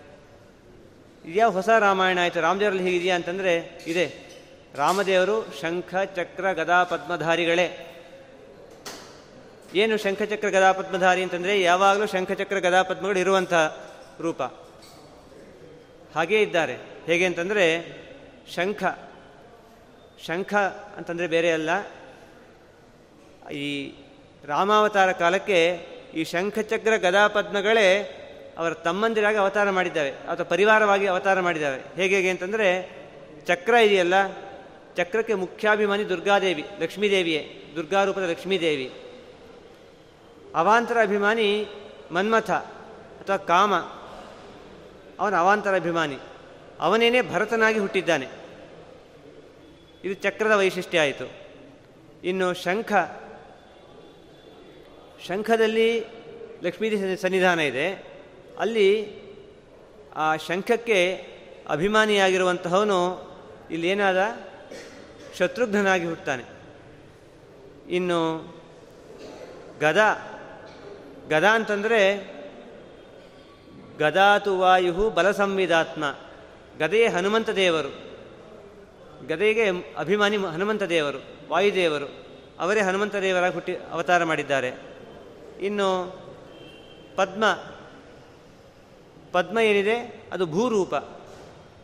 ಇದ್ಯಾವ 1.24 1.50
ಹೊಸ 1.50 1.68
ರಾಮಾಯಣ 1.68 2.18
ಆಯಿತು, 2.22 2.40
ರಾಮದೇವರಲ್ಲಿ 2.40 2.84
ಹೀಗಿದೆಯಾ 2.84 3.14
ಅಂತಂದರೆ, 3.14 3.82
ಇದೆ. 3.86 4.28
ರಾಮದೇವರು 4.74 5.54
ಶಂಖ 5.60 5.94
ಚಕ್ರ 6.16 6.52
ಗದಾ 6.52 6.84
ಪದ್ಮಧಾರಿಗಳೇ 6.84 7.84
ಏನು 9.74 9.96
ಶಂಖಚಕ್ರ 9.96 10.48
ಗದಾಪದ್ಮಧಾರಿ 10.48 11.22
ಅಂತಂದರೆ, 11.22 11.62
ಯಾವಾಗಲೂ 11.62 12.06
ಶಂಖಚಕ್ರ 12.06 12.58
ಗದಾಪದ್ಮಗಳು 12.58 13.18
ಇರುವಂಥ 13.18 13.54
ರೂಪ. 14.20 14.42
ಹಾಗೇ 16.14 16.40
ಇದ್ದಾರೆ. 16.40 16.76
ಹೇಗೆ 17.06 17.24
ಅಂತಂದರೆ, 17.24 17.84
ಶಂಖ 18.54 18.84
ಶಂಖ 20.26 20.54
ಅಂತಂದರೆ 20.96 21.26
ಬೇರೆ 21.26 21.52
ಅಲ್ಲ. 21.52 21.70
ಈ 23.50 23.94
ರಾಮಾವತಾರ 24.44 25.12
ಕಾಲಕ್ಕೆ 25.12 25.86
ಈ 26.14 26.24
ಶಂಖಚಕ್ರ 26.24 26.96
ಗದಾಪದ್ಮಗಳೇ 26.96 28.14
ಅವರ 28.58 28.74
ತಮ್ಮಂದಿರಾಗಿ 28.74 29.38
ಅವತಾರ 29.38 29.70
ಮಾಡಿದ್ದಾವೆ. 29.70 30.10
ಅಥವಾ 30.10 30.44
ಪರಿವಾರವಾಗಿ 30.44 31.06
ಅವತಾರ 31.06 31.40
ಮಾಡಿದ್ದಾವೆ. 31.40 31.80
ಹೇಗೆ 31.94 32.16
ಹೇಗೆ 32.16 32.30
ಅಂತಂದರೆ 32.30 32.98
ಚಕ್ರ 33.46 33.74
ಇದೆಯಲ್ಲ, 33.74 34.14
ಚಕ್ರಕ್ಕೆ 34.96 35.34
ಮುಖ್ಯಾಭಿಮಾನಿ 35.34 36.08
ದುರ್ಗಾದೇವಿ, 36.08 36.64
ಲಕ್ಷ್ಮೀದೇವಿಯೇ, 36.80 37.72
ದುರ್ಗಾರೂಪದ 37.76 38.22
ಲಕ್ಷ್ಮೀದೇವಿ. 38.22 38.92
ಅವಾಂತರ 40.54 41.02
ಅಭಿಮಾನಿ 41.02 41.66
ಮನ್ಮಥ 42.10 42.50
ಅಥವಾ 42.50 43.36
ಕಾಮ, 43.36 43.74
ಅವನ 45.20 45.36
ಅವಾಂತರ 45.36 45.74
ಅಭಿಮಾನಿ. 45.74 46.18
ಅವನೇನೇ 46.80 47.20
ಭರತನಾಗಿ 47.20 47.78
ಹುಟ್ಟಿದ್ದಾನೆ. 47.78 48.37
ಇದು 50.04 50.14
ಚಕ್ರದ 50.14 50.50
ವೈಶಿಷ್ಟ್ಯ 50.50 51.00
ಆಯಿತು. 51.00 51.30
ಇನ್ನು 52.24 52.54
ಶಂಖ, 52.54 52.92
ಶಂಖದಲ್ಲಿ 55.26 56.04
ಲಕ್ಷ್ಮೀ 56.62 57.16
ಸನ್ನಿಧಾನ 57.16 57.60
ಇದೆ. 57.60 57.92
ಅಲ್ಲಿ 58.58 59.18
ಆ 60.16 60.36
ಶಂಖಕ್ಕೆ 60.36 61.26
ಅಭಿಮಾನಿಯಾಗಿರುವಂತಹವನು 61.68 63.28
ಇಲ್ಲೇನಾದ 63.70 64.18
ಶತ್ರುಘ್ನಾಗಿ 65.38 66.04
ಹುಟ್ಟುತ್ತಾನೆ. 66.04 66.44
ಇನ್ನು 67.88 68.54
ಗದ 69.80 69.98
ಗದ 71.28 71.44
ಅಂತಂದರೆ 71.44 72.32
ಗದಾತು 73.98 74.58
ವಾಯು 74.58 75.10
ಬಲ 75.10 75.30
ಸಂವಿಧಾತ್ಮ 75.30 76.14
ಗದೆಯೇ 76.78 77.08
ಹನುಮಂತ 77.08 77.50
ದೇವರು. 77.50 78.07
ಗದೆಗೆ 79.26 79.94
ಅಭಿಮಾನಿ 79.98 80.36
ಹನುಮಂತ 80.36 80.82
ದೇವರು 80.82 81.24
ವಾಯುದೇವರು, 81.48 82.26
ಅವರೇ 82.58 82.80
ಹನುಮಂತ 82.80 83.16
ದೇವರಾಗಿ 83.16 83.54
ಹುಟ್ಟಿ 83.54 83.76
ಅವತಾರ 83.90 84.24
ಮಾಡಿದ್ದಾರೆ. 84.24 84.72
ಇನ್ನು 85.60 86.18
ಪದ್ಮ 87.16 87.44
ಪದ್ಮ 89.32 89.58
ಏನಿದೆ? 89.58 90.24
ಅದು 90.32 90.46
ಭೂರೂಪ. 90.46 90.94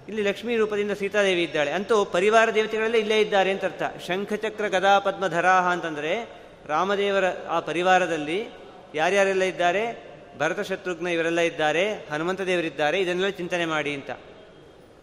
ಇಲ್ಲಿ 0.09 0.23
ಲಕ್ಷ್ಮೀ 0.23 0.57
ರೂಪದಿಂದ 0.57 0.91
ಸೀತಾದೇವಿ 0.91 1.43
ಇದ್ದಾಳೆ. 1.43 1.71
ಅಂತೂ 1.71 2.05
ಪರಿವಾರ 2.05 2.55
ದೇವತೆಗಳೆಲ್ಲ 2.55 2.95
ಇಲ್ಲೇ 2.95 3.21
ಇದ್ದಾರೆ 3.21 3.51
ಅಂತ 3.51 3.65
ಅರ್ಥ. 3.65 3.83
ಶಂಖಚಕ್ರ 4.07 4.69
ಗದಾ 4.69 4.99
ಪದ್ಮ 4.99 5.29
ಧರಾಹ 5.29 5.69
ಅಂತಂದರೆ 5.69 6.29
ರಾಮದೇವರ 6.67 7.25
ಆ 7.49 7.61
ಪರಿವಾರದಲ್ಲಿ 7.61 8.47
ಯಾರ್ಯಾರೆಲ್ಲ 8.95 9.43
ಇದ್ದಾರೆ? 9.43 10.15
ಭರತ 10.39 10.61
ಶತ್ರುಘ್ನ 10.61 11.07
ಇವರೆಲ್ಲ 11.07 11.41
ಇದ್ದಾರೆ 11.41 11.95
ಹನುಮಂತ 11.95 12.41
ದೇವರಿದ್ದಾರೆ 12.41 13.01
ಇದನ್ನೆಲ್ಲ 13.01 13.29
ಚಿಂತನೆ 13.29 13.67
ಮಾಡಿ 13.67 13.95
ಅಂತ. 13.95 14.11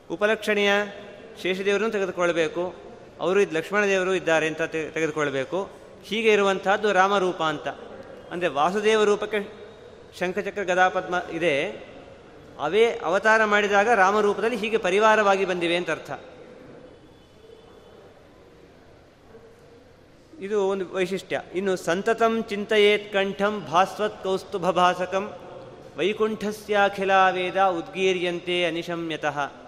ಉಪಲಕ್ಷಣೀಯ 0.10 0.72
ಶೇಷದೇವರನ್ನು 1.41 1.91
ತೆಗೆದುಕೊಳ್ಬೇಕು. 1.91 2.75
ಅವರು 3.19 3.41
ಇದು 3.41 3.56
ಲಕ್ಷ್ಮಣ 3.56 3.86
ದೇವರು 3.86 4.13
ಇದ್ದಾರೆ 4.13 4.47
ಅಂತ 4.47 4.62
ತೆಗೆದುಕೊಳ್ಬೇಕು. 4.62 5.69
ಹೀಗೆ 6.04 6.32
ಇರುವಂತಹದ್ದು 6.32 6.93
ರಾಮರೂಪ 6.93 7.43
ಅಂತ. 7.43 7.67
ಅಂದರೆ 8.32 8.49
ವಾಸುದೇವ 8.49 9.04
ರೂಪಕ್ಕೆ 9.04 9.62
ಶಂಖಚಕ್ರ 10.19 10.63
ಗದಾಪದ್ಮ 10.63 11.15
ಇದೆ. 11.32 11.69
ಅವೇ 12.60 12.86
ಅವತಾರ 12.86 13.45
ಮಾಡಿದಾಗ 13.45 13.89
ರಾಮರೂಪದಲ್ಲಿ 13.89 14.58
ಹೀಗೆ 14.58 14.77
ಪರಿವಾರವಾಗಿ 14.77 15.45
ಬಂದಿವೆ 15.45 15.75
ಅಂತ 15.75 15.91
ಅರ್ಥ. 15.91 16.12
ಇದು 20.39 20.67
ಒಂದು 20.67 20.93
ವೈಶಿಷ್ಟ್ಯ. 20.93 21.41
ಇನ್ನು 21.54 21.75
ಸಂತತಂ 21.75 22.43
ಚಿಂತೆಯೇತ್ 22.43 23.13
ಕಂಠಂ 23.13 23.65
ಭಾಸ್ವತ್ 23.71 24.23
ಕೌಸ್ತುಭ 24.23 24.69
ಭಾಸಕಂ 24.69 25.34
ವೈಕುಂಠಸ್ಯಾಖಿಲ 25.97 27.12
ವೇದ 27.32 27.62
ಉದ್ಗೀರ್ಯಂತೆ 27.62 28.65
ಅನಿಶಮ್ಯತಃ. 28.65 29.61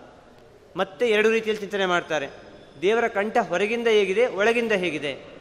ಮತ್ತೆ 0.75 1.09
ಎರಡು 1.09 1.29
ರೀತಿಯಲ್ಲಿ 1.29 1.59
ಚಿಂತನೆ 1.61 1.85
ಮಾಡ್ತಾರೆ. 1.85 2.29
ದೇವರ 2.81 3.07
ಕಂಠ 3.07 3.37
ಹೊರಗಿಂದ 3.37 3.87
ಹೇಗಿದೆ, 3.87 4.27
ಒಳಗಿಂದ 4.27 4.71
ಹೇಗಿದೆ? 4.71 5.33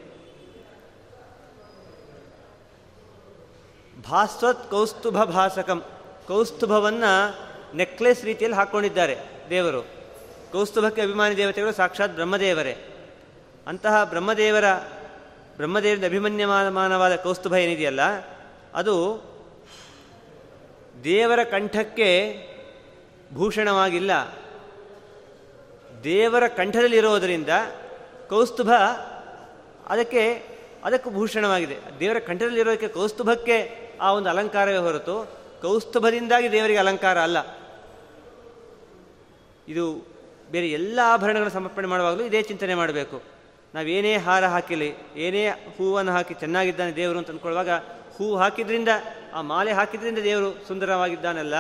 ಭಾಸ್ವತ್ 4.11 4.71
ಕೌಸ್ತುಭ 4.71 5.25
ಭಾಸಕಂ. 5.25 5.85
ಕೌಸ್ತುಭವನ್ನು 6.29 7.13
ನೆಕ್ಲೆಸ್ 7.77 8.25
ರೀತಿಯಲ್ಲಿ 8.25 8.59
ಹಾಕ್ಕೊಂಡಿದ್ದಾರೆ 8.59 9.19
ದೇವರು. 9.51 9.87
ಕೌಸ್ತುಭಕ್ಕೆ 10.53 11.03
ಅಭಿಮಾನಿ 11.03 11.37
ದೇವತೆಗಳು 11.37 11.73
ಸಾಕ್ಷಾತ್ 11.73 12.13
ಬ್ರಹ್ಮದೇವರೇ. 12.13 12.77
ಅಂತಹ 13.67 14.05
ಬ್ರಹ್ಮದೇವರ, 14.05 14.65
ಬ್ರಹ್ಮದೇವರಿಂದ 15.57 16.05
ಅಭಿಮನ್ಯಮಾನವಾದ 16.05 17.17
ಕೌಸ್ತುಭ 17.17 17.55
ಏನಿದೆಯಲ್ಲ, 17.55 18.01
ಅದು 18.75 19.23
ದೇವರ 21.05 21.45
ಕಂಠಕ್ಕೆ 21.45 22.11
ಭೂಷಣವಾಗಿಲ್ಲ. 23.35 24.42
ದೇವರ 26.05 26.49
ಕಂಠದಲ್ಲಿರೋದರಿಂದ 26.49 27.49
ಕೌಸ್ತುಭ 28.29 28.73
ಅದಕ್ಕೆ 29.87 30.53
ಅದಕ್ಕೂ 30.85 31.11
ಭೂಷಣವಾಗಿದೆ. 31.11 31.77
ದೇವರ 32.01 32.19
ಕಂಠದಲ್ಲಿರೋದಕ್ಕೆ 32.19 32.89
ಕೌಸ್ತುಭಕ್ಕೆ 32.89 33.89
ಆ 34.01 34.13
ಒಂದು 34.13 34.29
ಅಲಂಕಾರವೇ 34.29 34.77
ಹೊರತು 34.77 35.31
ಕೌಸ್ತುಭದಿಂದಾಗಿ 35.63 36.53
ದೇವರಿಗೆ 36.53 36.79
ಅಲಂಕಾರ 36.79 37.19
ಅಲ್ಲ. 37.19 37.39
ಇದು 39.69 40.07
ಬೇರೆ 40.51 40.69
ಎಲ್ಲ 40.69 41.01
ಆಭರಣಗಳನ್ನು 41.05 41.51
ಸಮರ್ಪಣೆ 41.51 41.87
ಮಾಡುವಾಗಲೂ 41.87 42.25
ಇದೇ 42.25 42.43
ಚಿಂತನೆ 42.43 42.75
ಮಾಡಬೇಕು. 42.75 43.23
ನಾವೇನೇ 43.75 44.17
ಹಾರ 44.17 44.45
ಹಾಕಿಲಿ, 44.45 44.95
ಏನೇ 45.17 45.49
ಹೂವನ್ನು 45.49 46.13
ಹಾಕಿ 46.13 46.35
ಚೆನ್ನಾಗಿದ್ದಾನೆ 46.35 46.97
ದೇವರು 46.97 47.19
ಅಂತ 47.19 47.31
ಅಂದ್ಕೊಳ್ಳುವಾಗ 47.31 47.71
ಹೂ 48.17 48.37
ಹಾಕಿದ್ರಿಂದ, 48.37 48.89
ಆ 49.35 49.41
ಮಾಲೆ 49.41 49.73
ಹಾಕಿದ್ರಿಂದ 49.73 50.19
ದೇವರು 50.19 50.65
ಸುಂದರವಾಗಿದ್ದಾನಲ್ಲ. 50.69 51.55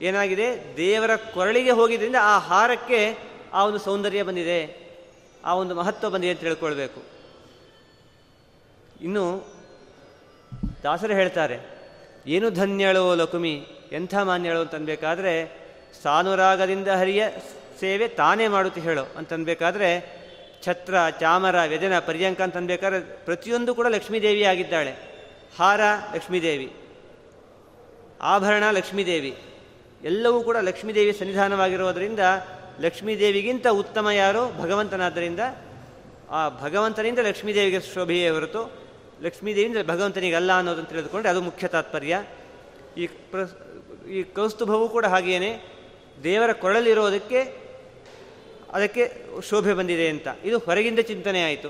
ಏನಾಗಿದೆ? 0.00 0.74
ದೇವರ 0.76 1.16
ಕೊರಳಿಗೆ 1.16 1.70
ಹೋಗಿದ್ದರಿಂದ 1.70 2.16
ಆ 2.22 2.38
ಹಾರಕ್ಕೆ 2.38 3.18
ಆ 3.52 3.64
ಒಂದು 3.64 3.78
ಸೌಂದರ್ಯ 3.78 4.22
ಬಂದಿದೆ, 4.22 4.58
ಆ 5.44 5.54
ಒಂದು 5.54 5.74
ಮಹತ್ವ 5.74 6.10
ಬಂದಿದೆ 6.10 6.30
ಅಂತ 6.30 6.40
ತಿಳ್ಕೊಳ್ಬೇಕು. 6.40 7.00
ಇನ್ನು 9.00 9.24
ದಾಸರು 10.82 11.14
ಹೇಳ್ತಾರೆ, 11.14 11.58
ಏನು 12.26 12.50
ಧನ್ಯಳೋ 12.50 13.14
ಲಕುಮಿ, 13.14 13.54
ಎಂಥ 13.92 14.14
ಮಾನ್ಯಳು 14.14 14.60
ಅಂತನ್ಬೇಕಾದ್ರೆ 14.60 15.32
ಸಾನುರಾಗದಿಂದ 16.02 16.88
ಹರಿಯ 16.88 17.24
ಸೇವೆ 17.80 18.08
ತಾನೇ 18.08 18.48
ಮಾಡುತ್ತೆ 18.48 18.80
ಹೇಳು 18.80 19.04
ಅಂತನ್ಬೇಕಾದ್ರೆ 19.16 19.90
ಛತ್ರ, 20.64 20.94
ಚಾಮರ, 21.20 21.56
ವ್ಯಜನ, 21.66 21.98
ಪರ್ಯಂಕ 21.98 22.40
ಅಂತನ್ಬೇಕಾದ್ರೆ 22.40 23.00
ಪ್ರತಿಯೊಂದು 23.24 23.74
ಕೂಡ 23.74 23.86
ಲಕ್ಷ್ಮೀದೇವಿ 23.86 24.42
ಆಗಿದ್ದಾಳೆ. 24.42 24.92
ಹಾರ 25.58 25.80
ಲಕ್ಷ್ಮೀದೇವಿ, 26.14 26.72
ಆಭರಣ 28.22 28.64
ಲಕ್ಷ್ಮೀದೇವಿ, 28.70 29.36
ಎಲ್ಲವೂ 30.04 30.42
ಕೂಡ 30.42 30.56
ಲಕ್ಷ್ಮೀದೇವಿ 30.56 31.12
ಸನ್ನಿಧಾನವಾಗಿರೋದರಿಂದ 31.12 32.20
ಲಕ್ಷ್ಮೀದೇವಿಗಿಂತ 32.80 33.66
ಉತ್ತಮ 33.66 34.10
ಯಾರು 34.10 34.62
ಭಗವಂತನಾದ್ದರಿಂದ 34.62 35.40
ಆ 36.30 36.48
ಭಗವಂತನಿಂದ 36.48 37.18
ಲಕ್ಷ್ಮೀದೇವಿಗೆ 37.18 37.80
ಶೋಭೆಯೇ 37.80 38.28
ಹೊರತು 38.28 38.72
ಲಕ್ಷ್ಮೀದೇವಿಯಿಂದ 39.22 39.88
ಭಗವಂತನಿಗಲ್ಲ 39.88 40.52
ಅನ್ನೋದನ್ನು 40.52 40.88
ತಿಳಿದುಕೊಂಡ್ರೆ 40.88 41.30
ಅದು 41.30 41.40
ಮುಖ್ಯ 41.40 41.68
ತಾತ್ಪರ್ಯ. 41.68 42.22
ಈ 42.98 43.06
ಪ್ರ, 43.06 43.38
ಈ 44.10 44.22
ಕೌಸ್ತುಭವೂ 44.22 44.88
ಕೂಡ 44.88 45.06
ಹಾಗೆಯೇ 45.06 45.64
ದೇವರ 46.24 46.52
ಕೊರಳಲ್ಲಿರೋದಕ್ಕೆ 46.52 47.40
ಅದಕ್ಕೆ 48.72 49.12
ಶೋಭೆ 49.50 49.74
ಬಂದಿದೆ 49.74 50.08
ಅಂತ. 50.08 50.28
ಇದು 50.44 50.58
ಹೊರಗಿಂದ 50.58 50.98
ಚಿಂತನೆ 50.98 51.44
ಆಯಿತು. 51.44 51.68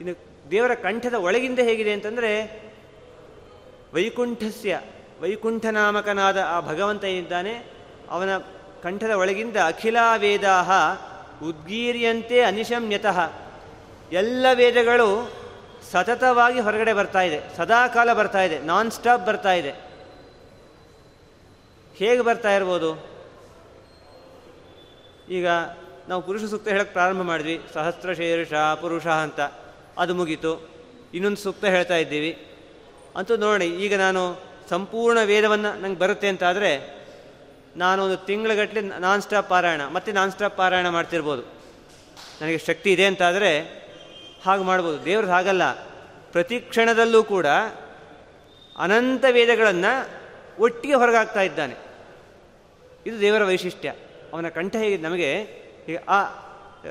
ಇನ್ನು 0.00 0.14
ದೇವರ 0.50 0.74
ಕಂಠದ 0.74 1.14
ಒಳಗಿಂದ 1.14 1.58
ಹೇಗಿದೆ 1.58 1.92
ಅಂತಂದರೆ 1.92 2.30
ವೈಕುಂಠಸ್ಯ, 3.94 4.80
ವೈಕುಂಠನಾಮಕನಾದ 5.20 6.36
ಆ 6.48 6.60
ಭಗವಂತ 6.60 7.04
ಏನಿದ್ದಾನೆ, 7.04 7.54
ಅವನ 8.10 8.28
ಕಂಠದ 8.82 9.10
ಒಳಗಿಂದ 9.10 9.56
ಅಖಿಲ 9.56 9.96
ವೇದಾಹ 10.16 10.70
ಉದ್ಗೀರ್ಯಂತೆ 11.44 12.40
ಅನಿಶಮ್ಯತಃ. 12.40 13.32
ಎಲ್ಲ 14.12 14.46
ವೇದಗಳು 14.54 15.32
ಸತತವಾಗಿ 15.92 16.60
ಹೊರಗಡೆ 16.60 16.92
ಬರ್ತಾ 16.92 17.20
ಇದೆ. 17.20 17.56
ಸದಾಕಾಲ 17.56 18.12
ಬರ್ತಾ 18.12 18.42
ಇದೆ. 18.42 18.58
ನಾನ್ 18.58 18.90
ಸ್ಟಾಪ್ 18.90 19.26
ಬರ್ತಾ 19.26 19.52
ಇದೆ. 19.52 19.70
ಹೇಗೆ 21.94 22.20
ಬರ್ತಾ 22.20 22.56
ಇರ್ಬೋದು? 22.56 23.08
ಈಗ 25.30 25.46
ನಾವು 26.08 26.22
ಪುರುಷ 26.22 26.44
ಸೂಕ್ತ 26.44 26.68
ಹೇಳಕ್ಕೆ 26.68 26.92
ಪ್ರಾರಂಭ 26.92 27.22
ಮಾಡಿದ್ವಿ. 27.22 27.60
ಸಹಸ್ರ 27.74 28.12
ಶೀರ್ಷ, 28.12 28.52
ಪುರುಷ 28.80 29.06
ಅಂತ. 29.06 29.40
ಅದು 29.98 30.14
ಮುಗೀತು. 30.14 30.68
ಇನ್ನೊಂದು 31.14 31.36
ಸೂಕ್ತ 31.36 31.64
ಹೇಳ್ತಾ 31.64 31.96
ಇದ್ದೀವಿ. 31.96 32.46
ಅಂತೂ 33.16 33.36
ನೋಡಿ 33.36 33.66
ಈಗ 33.66 33.98
ನಾನು 33.98 34.42
ಸಂಪೂರ್ಣ 34.70 35.18
ವೇದವನ್ನು 35.22 35.80
ನಂಗೆ 35.80 35.98
ಬರುತ್ತೆ 35.98 36.28
ಅಂತಾದರೆ 36.28 37.05
ನಾನು 37.76 38.04
ಒಂದು 38.04 38.16
ತಿಂಗಳಗಟ್ಟಲೆ 38.16 38.80
ನಾನ್ 38.80 39.22
ಸ್ಟಾಪ್ 39.22 39.50
ಪಾರಾಯಣ, 39.50 39.80
ಮತ್ತೆ 39.92 40.12
ನಾನ್ 40.12 40.32
ಸ್ಟಾಪ್ 40.32 40.56
ಪಾರಾಯಣ 40.56 40.88
ಮಾಡ್ತಿರ್ಬೋದು. 40.88 41.42
ನನಗೆ 42.42 42.58
ಶಕ್ತಿ 42.58 42.92
ಇದೆ 42.92 43.06
ಅಂತಾದರೆ 43.06 43.60
ಹಾಗೆ 44.46 44.62
ಮಾಡ್ಬೋದು. 44.62 45.04
ದೇವ್ರದ್ದು 45.04 45.34
ಹಾಗಲ್ಲ. 45.34 45.72
ಪ್ರತಿ 46.32 46.60
ಕ್ಷಣದಲ್ಲೂ 46.60 47.24
ಕೂಡ 47.24 47.46
ಅನಂತ 48.78 49.24
ವೇದಗಳನ್ನು 49.30 50.08
ಒಟ್ಟಿಗೆ 50.58 50.94
ಹೊರಗಾಗ್ತಾ 50.94 51.40
ಇದ್ದಾನೆ. 51.40 51.74
ಇದು 53.06 53.20
ದೇವರ 53.20 53.44
ವೈಶಿಷ್ಟ್ಯ. 53.44 53.92
ಅವನ 54.32 54.48
ಕಂಠ 54.48 54.76
ಹೇಗೆ 54.76 54.96
ನಮಗೆ 54.96 55.32
ಈಗ 55.88 55.98
ಆ 56.08 56.22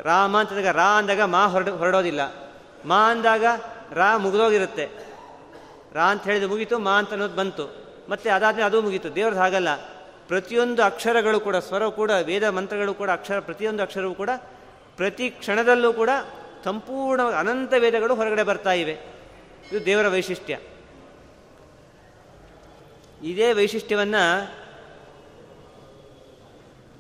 ರಾಮ 0.04 0.40
ಅಂತಂದಾಗ 0.40 0.68
ರಾ 0.68 0.98
ಅಂದಾಗ 0.98 1.22
ಮಾ 1.22 1.48
ಹೊರಡ, 1.48 1.70
ಹೊರಡೋದಿಲ್ಲ. 1.70 2.22
ಮಾ 2.86 3.12
ಅಂದಾಗ 3.12 3.44
ರಾ 3.94 4.18
ಮುಗಿದೋಗಿರುತ್ತೆ. 4.18 4.90
ರಾ 5.94 6.04
ಅಂತ 6.04 6.24
ಹೇಳಿದ್ರೆ 6.24 6.50
ಮುಗೀತು, 6.50 6.80
ಮಾ 6.80 6.92
ಅಂತ 6.92 7.10
ಅನ್ನೋದು 7.10 7.36
ಬಂತು. 7.36 7.86
ಮತ್ತೆ 8.10 8.30
ಅದಾದ್ಮೇಲೆ 8.30 8.66
ಅದು 8.66 8.82
ಮುಗೀತು. 8.82 9.16
ದೇವ್ರದ್ದು 9.16 9.42
ಹಾಗಲ್ಲ. 9.42 9.95
ಪ್ರತಿಯೊಂದು 10.28 10.84
ಅಕ್ಷರಗಳು 10.84 11.40
ಕೂಡ, 11.40 11.56
ಸ್ವರ 11.56 11.88
ಕೂಡ, 11.88 12.12
ವೇದ 12.12 12.44
ಮಂತ್ರಗಳು 12.44 12.94
ಕೂಡ, 12.94 13.10
ಅಕ್ಷರ, 13.10 13.40
ಪ್ರತಿಯೊಂದು 13.40 13.84
ಅಕ್ಷರವೂ 13.84 14.14
ಕೂಡ 14.14 14.30
ಪ್ರತಿ 14.96 15.30
ಕ್ಷಣದಲ್ಲೂ 15.30 15.94
ಕೂಡ 15.94 16.10
ಸಂಪೂರ್ಣ 16.64 17.22
ಅನಂತ 17.22 17.74
ವೇದಗಳು 17.80 18.16
ಹೊರಗಡೆ 18.16 18.44
ಬರ್ತಾ 18.44 18.72
ಇವೆ. 18.72 18.98
ಇದು 19.72 19.86
ದೇವರ 19.86 20.08
ವೈಶಿಷ್ಟ್ಯ. 20.08 20.60
ಇದೇ 23.24 23.54
ವೈಶಿಷ್ಟ್ಯವನ್ನು 23.54 24.56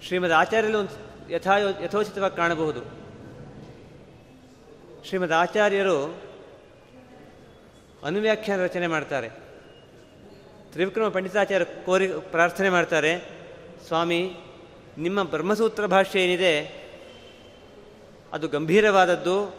ಶ್ರೀಮದ್ 0.01 0.31
ಆಚಾರ್ಯರು 0.31 0.79
ಒಂದು 0.79 1.05
ಯಥಾ 1.31 1.57
ಯಥೋಚಿತವಾಗಿ 1.57 2.35
ಕಾಣಬಹುದು. 2.35 2.81
ಶ್ರೀಮದ್ 5.05 5.31
ಆಚಾರ್ಯರು 5.31 6.21
ಅನುವ್ಯಾಖ್ಯಾನ 8.05 8.63
ರಚನೆ 8.63 8.87
ಮಾಡ್ತಾರೆ. 8.87 9.44
ತ್ರಿವಿಕ್ರಮ 10.75 11.07
ಪಂಡಿತಾಚಾರ್ಯ 11.07 11.65
ಕೋರಿ 11.85 12.07
ಪ್ರಾರ್ಥನೆ 12.07 12.69
ಮಾಡ್ತಾರೆ, 12.69 13.29
ಸ್ವಾಮಿ, 13.87 14.33
ನಿಮ್ಮ 14.97 15.23
ಬ್ರಹ್ಮಸೂತ್ರ 15.23 15.85
ಭಾಷೆ 15.85 16.25
ಏನಿದೆ? 16.25 16.59
ಅದು 18.33 18.47
ಗಂಭೀರವಾದದ್ದು, 18.47 19.55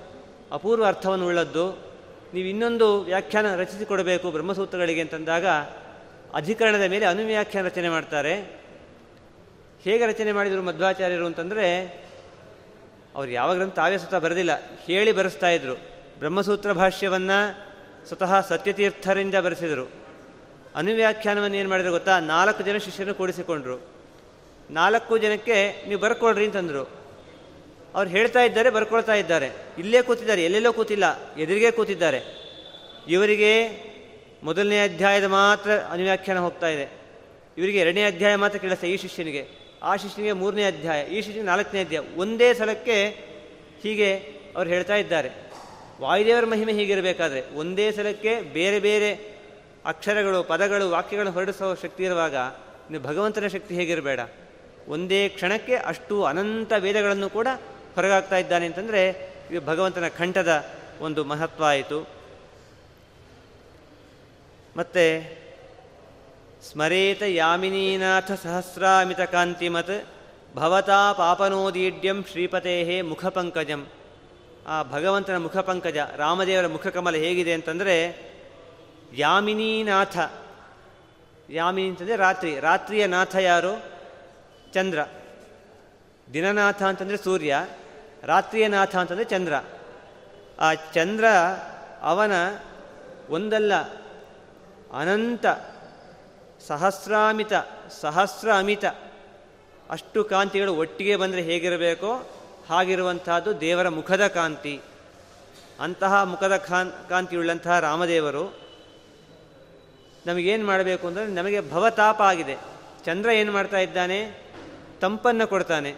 ಅಪೂರ್ವ 0.53 0.85
ಅರ್ಥವನ್ನು 0.85 1.27
ಉಳ್ಳದ್ದು 1.27 1.95
ನೀವು 2.35 2.49
ಇನ್ನೊಂದು 2.49 3.01
ವ್ಯಾಖ್ಯಾನ 3.01 3.55
ರಚಿಸಿಕೊಡಬೇಕು 3.55 4.31
ಬ್ರಹ್ಮಸೂತ್ರಗಳಿಗೆ 4.31 5.01
ಅಂತಂದಾಗ 5.01 5.47
ಅಧಿಕರಣದ 6.35 6.91
ಮೇಲೆ 6.91 7.07
ಅನುವ್ಯಾಖ್ಯಾನ 7.07 7.65
ರಚನೆ 7.65 7.89
ಮಾಡ್ತಾರೆ. 7.89 8.61
ಹೇಗೆ 9.83 10.07
ರಚನೆ 10.07 10.33
ಮಾಡಿದರು 10.33 10.63
ಮಧ್ವಾಚಾರ್ಯರು 10.63 11.27
ಅಂತಂದರೆ, 11.27 11.87
ಅವ್ರು 13.15 13.33
ಯಾವ 13.33 13.55
ಗ್ರಂಥ 13.55 13.75
ತಾವೇ 13.75 13.99
ಸ್ವತಃ 13.99 14.19
ಬರೆದಿಲ್ಲ, 14.19 14.51
ಹೇಳಿ 14.87 15.13
ಬರೆಸ್ತಾ 15.13 15.49
ಇದ್ರು. 15.49 15.75
ಬ್ರಹ್ಮಸೂತ್ರ 16.19 16.73
ಭಾಷ್ಯವನ್ನು 16.73 17.67
ಸ್ವತಃ 18.07 18.41
ಸತ್ಯತೀರ್ಥರಿಂದ 18.41 19.35
ಬರೆಸಿದರು. 19.35 20.06
ಅನುವ್ಯಾಖ್ಯಾನವನ್ನು 20.77 21.57
ಏನು 21.57 21.69
ಮಾಡಿದ್ರು 21.69 21.93
ಗೊತ್ತಾ? 21.93 22.21
ನಾಲ್ಕು 22.21 22.63
ಜನ 22.63 22.77
ಶಿಷ್ಯರನ್ನು 22.77 23.15
ಕೂಡಿಸಿಕೊಂಡ್ರು. 23.15 23.97
ನಾಲ್ಕು 24.71 25.19
ಜನಕ್ಕೆ 25.19 25.85
ನೀವು 25.89 26.01
ಬರ್ಕೊಳ್ರಿ 26.01 26.45
ಅಂತಂದರು. 26.45 26.91
ಅವ್ರು 27.95 28.11
ಹೇಳ್ತಾ 28.11 28.43
ಇದ್ದಾರೆ, 28.43 28.71
ಬರ್ಕೊಳ್ತಾ 28.71 29.15
ಇದ್ದಾರೆ. 29.15 29.51
ಇಲ್ಲೇ 29.79 30.03
ಕೂತಿದ್ದಾರೆ, 30.03 30.45
ಎಲ್ಲೆಲ್ಲೋ 30.45 30.73
ಕೂತಿಲ್ಲ, 30.73 31.37
ಎದುರಿಗೆ 31.37 31.71
ಕೂತಿದ್ದಾರೆ. 31.71 32.23
ಇವರಿಗೆ 33.09 33.69
ಮೊದಲನೇ 34.43 34.85
ಅಧ್ಯಾಯದ 34.85 35.25
ಮಾತ್ರ 35.25 35.71
ಅನುವ್ಯಾಖ್ಯಾನ 35.71 36.39
ಹೋಗ್ತಾ 36.39 36.69
ಇದೆ. 36.69 36.93
ಇವರಿಗೆ 37.59 37.79
ಎರಡನೇ 37.79 38.05
ಅಧ್ಯಾಯ 38.05 38.37
ಮಾತ್ರ 38.37 38.59
ಕೆಲಸ 38.59 38.85
ಈ 38.85 38.97
ಶಿಷ್ಯನಿಗೆ. 38.97 39.49
ಆ 39.83 39.97
ಶಿಷ್ಯನಿಗೆ 39.97 40.33
ಮೂರನೇ 40.33 40.65
ಅಧ್ಯಾಯ, 40.65 41.03
ಈ 41.03 41.17
ಶಿಷ್ಯನಿಗೆ 41.17 41.47
ನಾಲ್ಕನೇ 41.47 41.81
ಅಧ್ಯಾಯ. 41.81 42.15
ಒಂದೇ 42.17 42.55
ಸಲಕ್ಕೆ 42.55 43.09
ಹೀಗೆ 43.83 44.17
ಅವ್ರು 44.57 44.71
ಹೇಳ್ತಾ 44.71 44.97
ಇದ್ದಾರೆ. 44.97 45.31
ವಾಯುದೇವರ 46.01 46.45
ಮಹಿಮೆ 46.45 46.73
ಹೀಗಿರಬೇಕಾದ್ರೆ 46.73 47.55
ಒಂದೇ 47.55 47.93
ಸಲಕ್ಕೆ 47.93 48.41
ಬೇರೆ 48.41 48.81
ಬೇರೆ 48.81 49.36
ಅಕ್ಷರಗಳು, 49.87 50.43
ಪದಗಳು, 50.43 50.91
ವಾಕ್ಯಗಳು 50.91 51.31
ಹೊರಡಿಸೋ 51.31 51.75
ಶಕ್ತಿ 51.75 52.05
ಇರುವಾಗ 52.05 52.35
ನೀವು 52.91 53.03
ಭಗವಂತನ 53.03 53.47
ಶಕ್ತಿ 53.47 53.75
ಹೇಗಿರಬೇಡ? 53.75 54.21
ಒಂದೇ 54.89 55.29
ಕ್ಷಣಕ್ಕೆ 55.29 55.75
ಅಷ್ಟು 55.75 56.25
ಅನಂತ 56.25 56.73
ವೇದಗಳನ್ನು 56.79 57.31
ಕೂಡ 57.31 57.49
ಹೊರಗಾಗ್ತಾ 57.95 58.37
ಇದ್ದಾನೆ 58.37 58.67
ಅಂತಂದರೆ 58.67 59.33
ಇದು 59.51 59.67
ಭಗವಂತನ 59.67 60.09
ಕಂಠದ 60.09 60.65
ಒಂದು 61.01 61.25
ಮಹತ್ವ 61.25 61.65
ಆಯಿತು. 61.65 62.09
ಮತ್ತು, 64.77 65.37
ಸ್ಮರೇತ 66.71 67.23
ಯಾಮಿನೀನಾಥ 67.23 68.33
ಸಹಸ್ರಾಮಿತ 68.33 69.21
ಕಾಂತಿಮತ್ 69.21 70.05
ಭವತಾ 70.57 71.13
ಪಾಪನೋದೀಢ್ಯಂ 71.13 72.25
ಶ್ರೀಪತೇಹೇ 72.31 73.03
ಮುಖಪಂಕಜಂ. 73.03 73.87
ಆ 74.67 74.83
ಭಗವಂತನ 74.83 75.37
ಮುಖಪಂಕಜ, 75.37 75.97
ರಾಮದೇವರ 76.17 76.67
ಮುಖಕಮಲ 76.67 77.15
ಹೇಗಿದೆ 77.15 77.53
ಅಂತಂದರೆ 77.53 78.27
ಯಾಮಿನೀನಾಥ 79.17 80.19
ಯಾಮಿನಿ 81.51 81.89
ಅಂತಂದರೆ 81.89 82.17
ರಾತ್ರಿ. 82.17 82.61
ರಾತ್ರಿಯ 82.61 83.07
ನಾಥ 83.07 83.37
ಯಾರು? 83.37 83.85
ಚಂದ್ರ. 84.73 84.99
ದಿನನಾಥ 86.33 86.83
ಅಂತಂದರೆ 86.83 87.17
ಸೂರ್ಯ. 87.17 87.67
ರಾತ್ರಿಯ 88.23 88.69
ನಾಥ 88.69 88.97
ಅಂತಂದರೆ 88.97 89.25
ಚಂದ್ರ. 89.25 89.55
ಆ 90.61 90.75
ಚಂದ್ರ 90.75 91.25
ಅವನ 92.03 92.33
ಒಂದಲ್ಲ, 93.31 93.75
ಅನಂತ, 95.01 95.47
ಸಹಸ್ರಾಮಿತ 96.67 97.53
ಸಹಸ್ರ 98.01 98.49
ಅಮಿತ 98.59 98.85
ಅಷ್ಟು 99.91 100.25
ಕಾಂತಿಗಳು 100.25 100.75
ಒಟ್ಟಿಗೆ 100.75 101.17
ಬಂದರೆ 101.17 101.43
ಹೇಗಿರಬೇಕೋ 101.43 102.31
ಹಾಗಿರುವಂತಹದ್ದು 102.69 103.61
ದೇವರ 103.61 103.89
ಮುಖದ 103.89 104.27
ಕಾಂತಿ. 104.27 104.81
ಅಂತಹ 105.81 106.23
ಮುಖದ 106.23 106.57
ಕಾಂತಿಯುಳ್ಳಂತಹ 107.09 107.79
ರಾಮದೇವರು 107.79 108.66
ನಮಗೇನು 110.27 110.67
ಮಾಡಬೇಕು 110.67 111.07
ಅಂದರೆ 111.07 111.27
ನಮಗೆ 111.27 111.61
ಭವತಾಪ 111.61 112.23
ಆಗಿದೆ. 112.23 112.57
ಚಂದ್ರ 113.05 113.31
ಏನು 113.31 113.53
ಮಾಡ್ತಾ 113.53 113.79
ಇದ್ದಾನೆ? 113.79 114.19
ತಂಪನ್ನು 115.01 115.47
ಕೊಡ್ತಾನೆ. 115.47 115.95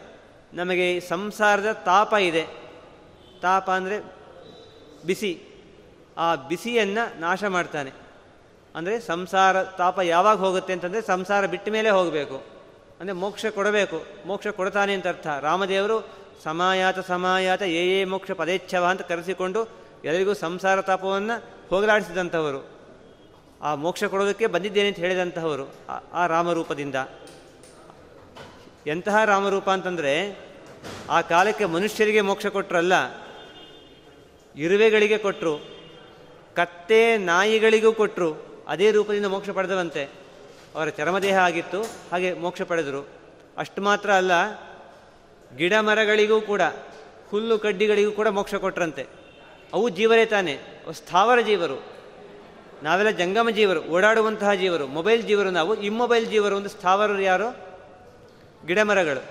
ನಮಗೆ 0.55 1.01
ಸಂಸಾರದ 1.01 1.73
ತಾಪ 1.73 2.15
ಇದೆ. 2.15 2.45
ತಾಪ 3.43 3.71
ಅಂದರೆ 3.71 3.97
ಬಿಸಿ. 5.07 5.33
ಆ 6.17 6.35
ಬಿಸಿಯನ್ನು 6.35 7.21
ನಾಶ 7.21 7.45
ಮಾಡ್ತಾನೆ. 7.45 7.91
ಅಂದರೆ 8.75 9.01
ಸಂಸಾರ 9.01 9.63
ತಾಪ 9.63 9.99
ಯಾವಾಗ 9.99 10.37
ಹೋಗುತ್ತೆ 10.37 10.73
ಅಂತಂದರೆ 10.73 11.03
ಸಂಸಾರ 11.03 11.47
ಬಿಟ್ಟ 11.47 11.69
ಮೇಲೆ 11.69 11.91
ಹೋಗಬೇಕು. 11.91 12.45
ಅಂದರೆ 13.01 13.13
ಮೋಕ್ಷ 13.13 13.47
ಕೊಡಬೇಕು. 13.47 14.05
ಮೋಕ್ಷ 14.27 14.47
ಕೊಡ್ತಾನೆ 14.49 14.95
ಅಂತ 14.95 15.07
ಅರ್ಥ. 15.07 15.27
ರಾಮದೇವರು 15.41 16.09
ಸಮಾಯಾತ 16.45 16.99
ಸಮಾಯಾತ 16.99 17.63
ಏ 17.63 18.01
ಏ 18.01 18.05
ಮೋಕ್ಷ 18.05 18.31
ಪದೇಚ್ಛವ 18.31 18.85
ಅಂತ 18.87 19.03
ಕರೆಸಿಕೊಂಡು 19.03 19.61
ಎಲ್ಲರಿಗೂ 20.05 20.35
ಸಂಸಾರ 20.35 20.81
ತಾಪವನ್ನು 20.81 21.37
ಹೋಗಲಾಡಿಸಿದಂಥವರು. 21.71 22.78
ಆ 23.63 23.75
ಮೋಕ್ಷ 23.75 24.05
ಕೊಡೋದಕ್ಕೆ 24.05 24.47
ಬಂದಿದ್ದೇನೆ 24.47 24.89
ಅಂತ 24.89 24.97
ಹೇಳಿದಂತಹವರು 24.97 25.75
ಆ 26.13 26.27
ರಾಮರೂಪದಿಂದ. 26.27 26.95
ಎಂತಹ 28.87 29.25
ರಾಮರೂಪ 29.25 29.71
ಅಂತಂದರೆ, 29.71 30.39
ಆ 31.09 31.21
ಕಾಲಕ್ಕೆ 31.21 31.65
ಮನುಷ್ಯರಿಗೆ 31.65 32.21
ಮೋಕ್ಷ 32.21 32.47
ಕೊಟ್ಟರಲ್ಲ 32.47 32.93
ಇರುವೆಗಳಿಗೆ 34.57 35.19
ಕೊಟ್ಟರು 35.19 35.79
ಕತ್ತೆ 36.57 37.19
ನಾಯಿಗಳಿಗೂ 37.19 37.93
ಕೊಟ್ಟರು 37.93 38.65
ಅದೇ 38.69 38.91
ರೂಪದಿಂದ 38.91 39.27
ಮೋಕ್ಷ 39.27 39.51
ಪಡೆದವಂತೆ. 39.51 40.05
ಅವರ 40.75 40.89
ಚರ್ಮದೇಹ 40.89 41.37
ಆಗಿತ್ತು, 41.37 41.83
ಹಾಗೆ 41.83 42.33
ಮೋಕ್ಷ 42.33 42.63
ಪಡೆದರು. 42.63 43.09
ಅಷ್ಟು 43.59 43.83
ಮಾತ್ರ 43.83 44.13
ಅಲ್ಲ, 44.13 44.33
ಗಿಡ 45.57 45.73
ಮರಗಳಿಗೂ 45.81 46.41
ಕೂಡ, 46.41 46.63
ಹುಲ್ಲು 47.29 47.59
ಕಡ್ಡಿಗಳಿಗೂ 47.59 48.11
ಕೂಡ 48.11 48.29
ಮೋಕ್ಷ 48.29 48.55
ಕೊಟ್ಟರಂತೆ 48.55 49.07
ಅವು 49.73 49.89
ಜೀವರೇ 49.89 50.27
ತಾನೆ 50.27 50.59
ಸ್ಥಾವರ 50.93 51.41
ಜೀವರು. 51.41 51.98
ನಾವೆಲ್ಲ 52.83 53.11
ಜಂಗಮ 53.11 53.51
ಜೀವರು, 53.51 53.81
ಓಡಾಡುವಂತಹ 53.83 54.53
ಜೀವರು, 54.53 54.87
ಮೊಬೈಲ್ 54.87 55.23
ಜೀವರು 55.23 55.51
ನಾವು. 55.51 55.75
ಇಮ್ಮೊಬೈಲ್ 55.75 56.27
ಜೀವರು 56.27 56.57
ಒಂದು 56.57 56.69
ಸ್ಥಾವರರು 56.69 57.21
ಯಾರು? 57.21 57.49
ಗಿಡ 58.67 58.79
ಮರಗಳು 58.79 59.23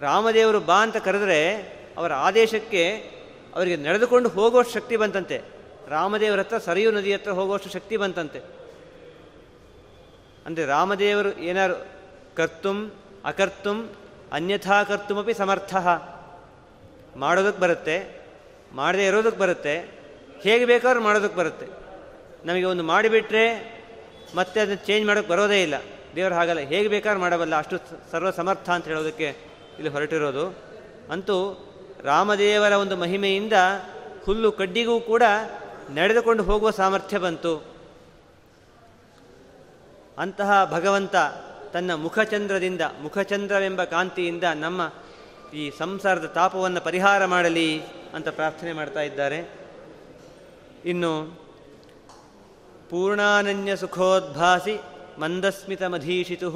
ರಾಮದೇವರು 0.00 0.60
ಬಾ 0.60 0.82
ಅಂತ 0.82 0.96
ಕರೆದ್ರೆ 0.96 1.38
ಅವರ 1.96 2.12
ಆದೇಶಕ್ಕೆ 2.12 2.82
ಅವರಿಗೆ 3.54 3.76
ನಡೆದುಕೊಂಡು 3.76 4.28
ಹೋಗುವಷ್ಟು 4.28 4.72
ಶಕ್ತಿ 4.72 4.96
ಬಂತಂತೆ. 4.96 5.42
ರಾಮದೇವರ 5.88 6.40
ಹತ್ರ, 6.40 6.58
ಸರಿಯು 6.58 6.90
ನದಿ 6.90 7.12
ಹತ್ರ 7.12 7.30
ಹೋಗುವಷ್ಟು 7.30 7.70
ಶಕ್ತಿ 7.70 7.96
ಬಂತಂತೆ. 7.96 8.40
ಅಂದರೆ 10.46 10.64
ರಾಮದೇವರು 10.64 11.38
ಏನಾರು 11.38 11.86
ಕರ್ತುಂ, 12.36 12.92
ಅಕರ್ತುಂ, 13.24 13.90
ಅನ್ಯಥಾ 14.32 14.84
ಕರ್ತುಮಪಿ 14.84 15.34
ಸಮರ್ಥ. 15.34 15.74
ಮಾಡೋದಕ್ಕೆ 17.16 17.60
ಬರುತ್ತೆ, 17.60 17.96
ಮಾಡದೇ 18.72 19.06
ಇರೋದಕ್ಕೆ 19.06 19.40
ಬರುತ್ತೆ, 19.40 19.74
ಹೇಗೆ 20.40 20.64
ಬೇಕಾದ್ರೂ 20.64 21.00
ಮಾಡೋದಕ್ಕೆ 21.00 21.36
ಬರುತ್ತೆ. 21.36 21.81
ನಮಗೆ 22.44 22.64
ಒಂದು 22.64 22.82
ಮಾಡಿಬಿಟ್ರೆ 22.82 23.72
ಮತ್ತೆ 24.34 24.60
ಅದನ್ನು 24.60 24.86
ಚೇಂಜ್ 24.86 25.06
ಮಾಡೋಕ್ಕೆ 25.06 25.32
ಬರೋದೇ 25.32 25.62
ಇಲ್ಲ. 25.62 25.74
ದೇವರು 26.16 26.34
ಹಾಗಲ್ಲ. 26.34 26.60
ಹೇಗೆ 26.60 26.88
ಬೇಕಾದ್ರೂ 26.88 27.20
ಮಾಡಬಲ್ಲ. 27.20 27.56
ಅಷ್ಟು 27.56 27.76
ಸರ್ವ 28.10 28.30
ಸಮರ್ಥ 28.30 28.70
ಅಂತ 28.70 28.84
ಹೇಳೋದಕ್ಕೆ 28.84 29.26
ಇಲ್ಲಿ 29.74 29.88
ಹೊರಟಿರೋದು. 29.88 30.58
ಅಂತೂ 31.10 31.68
ರಾಮದೇವರ 32.02 32.72
ಒಂದು 32.72 32.96
ಮಹಿಮೆಯಿಂದ 32.96 33.52
ಹುಲ್ಲು 34.24 34.52
ಕಡ್ಡಿಗೂ 34.52 35.00
ಕೂಡ 35.00 35.22
ನಡೆದುಕೊಂಡು 35.90 36.42
ಹೋಗುವ 36.42 36.70
ಸಾಮರ್ಥ್ಯ 36.70 37.18
ಬಂತು. 37.18 37.64
ಅಂತಹ 40.18 40.70
ಭಗವಂತ 40.72 41.16
ತನ್ನ 41.72 41.94
ಮುಖಚಂದ್ರದಿಂದ, 41.94 42.80
ಮುಖಚಂದ್ರವೆಂಬ 43.00 43.84
ಕಾಂತಿಯಿಂದ 43.84 44.44
ನಮ್ಮ 44.54 44.92
ಈ 45.54 45.72
ಸಂಸಾರದ 45.78 46.24
ತಾಪವನ್ನು 46.24 46.80
ಪರಿಹಾರ 46.80 47.24
ಮಾಡಲಿ 47.24 47.82
ಅಂತ 48.14 48.28
ಪ್ರಾರ್ಥನೆ 48.28 48.72
ಮಾಡ್ತಾ 48.72 49.00
ಇದ್ದಾರೆ. 49.00 49.50
ಇನ್ನು 50.84 51.41
ಪೂರ್ಣಾನನ್ಯ 52.92 53.72
ಸುಖೋದ್ಭಾಸಿ 53.76 54.74
ಮಂದಸ್ಮಿತ 55.20 55.82
ಮಧೀಷಿತು 55.92 56.48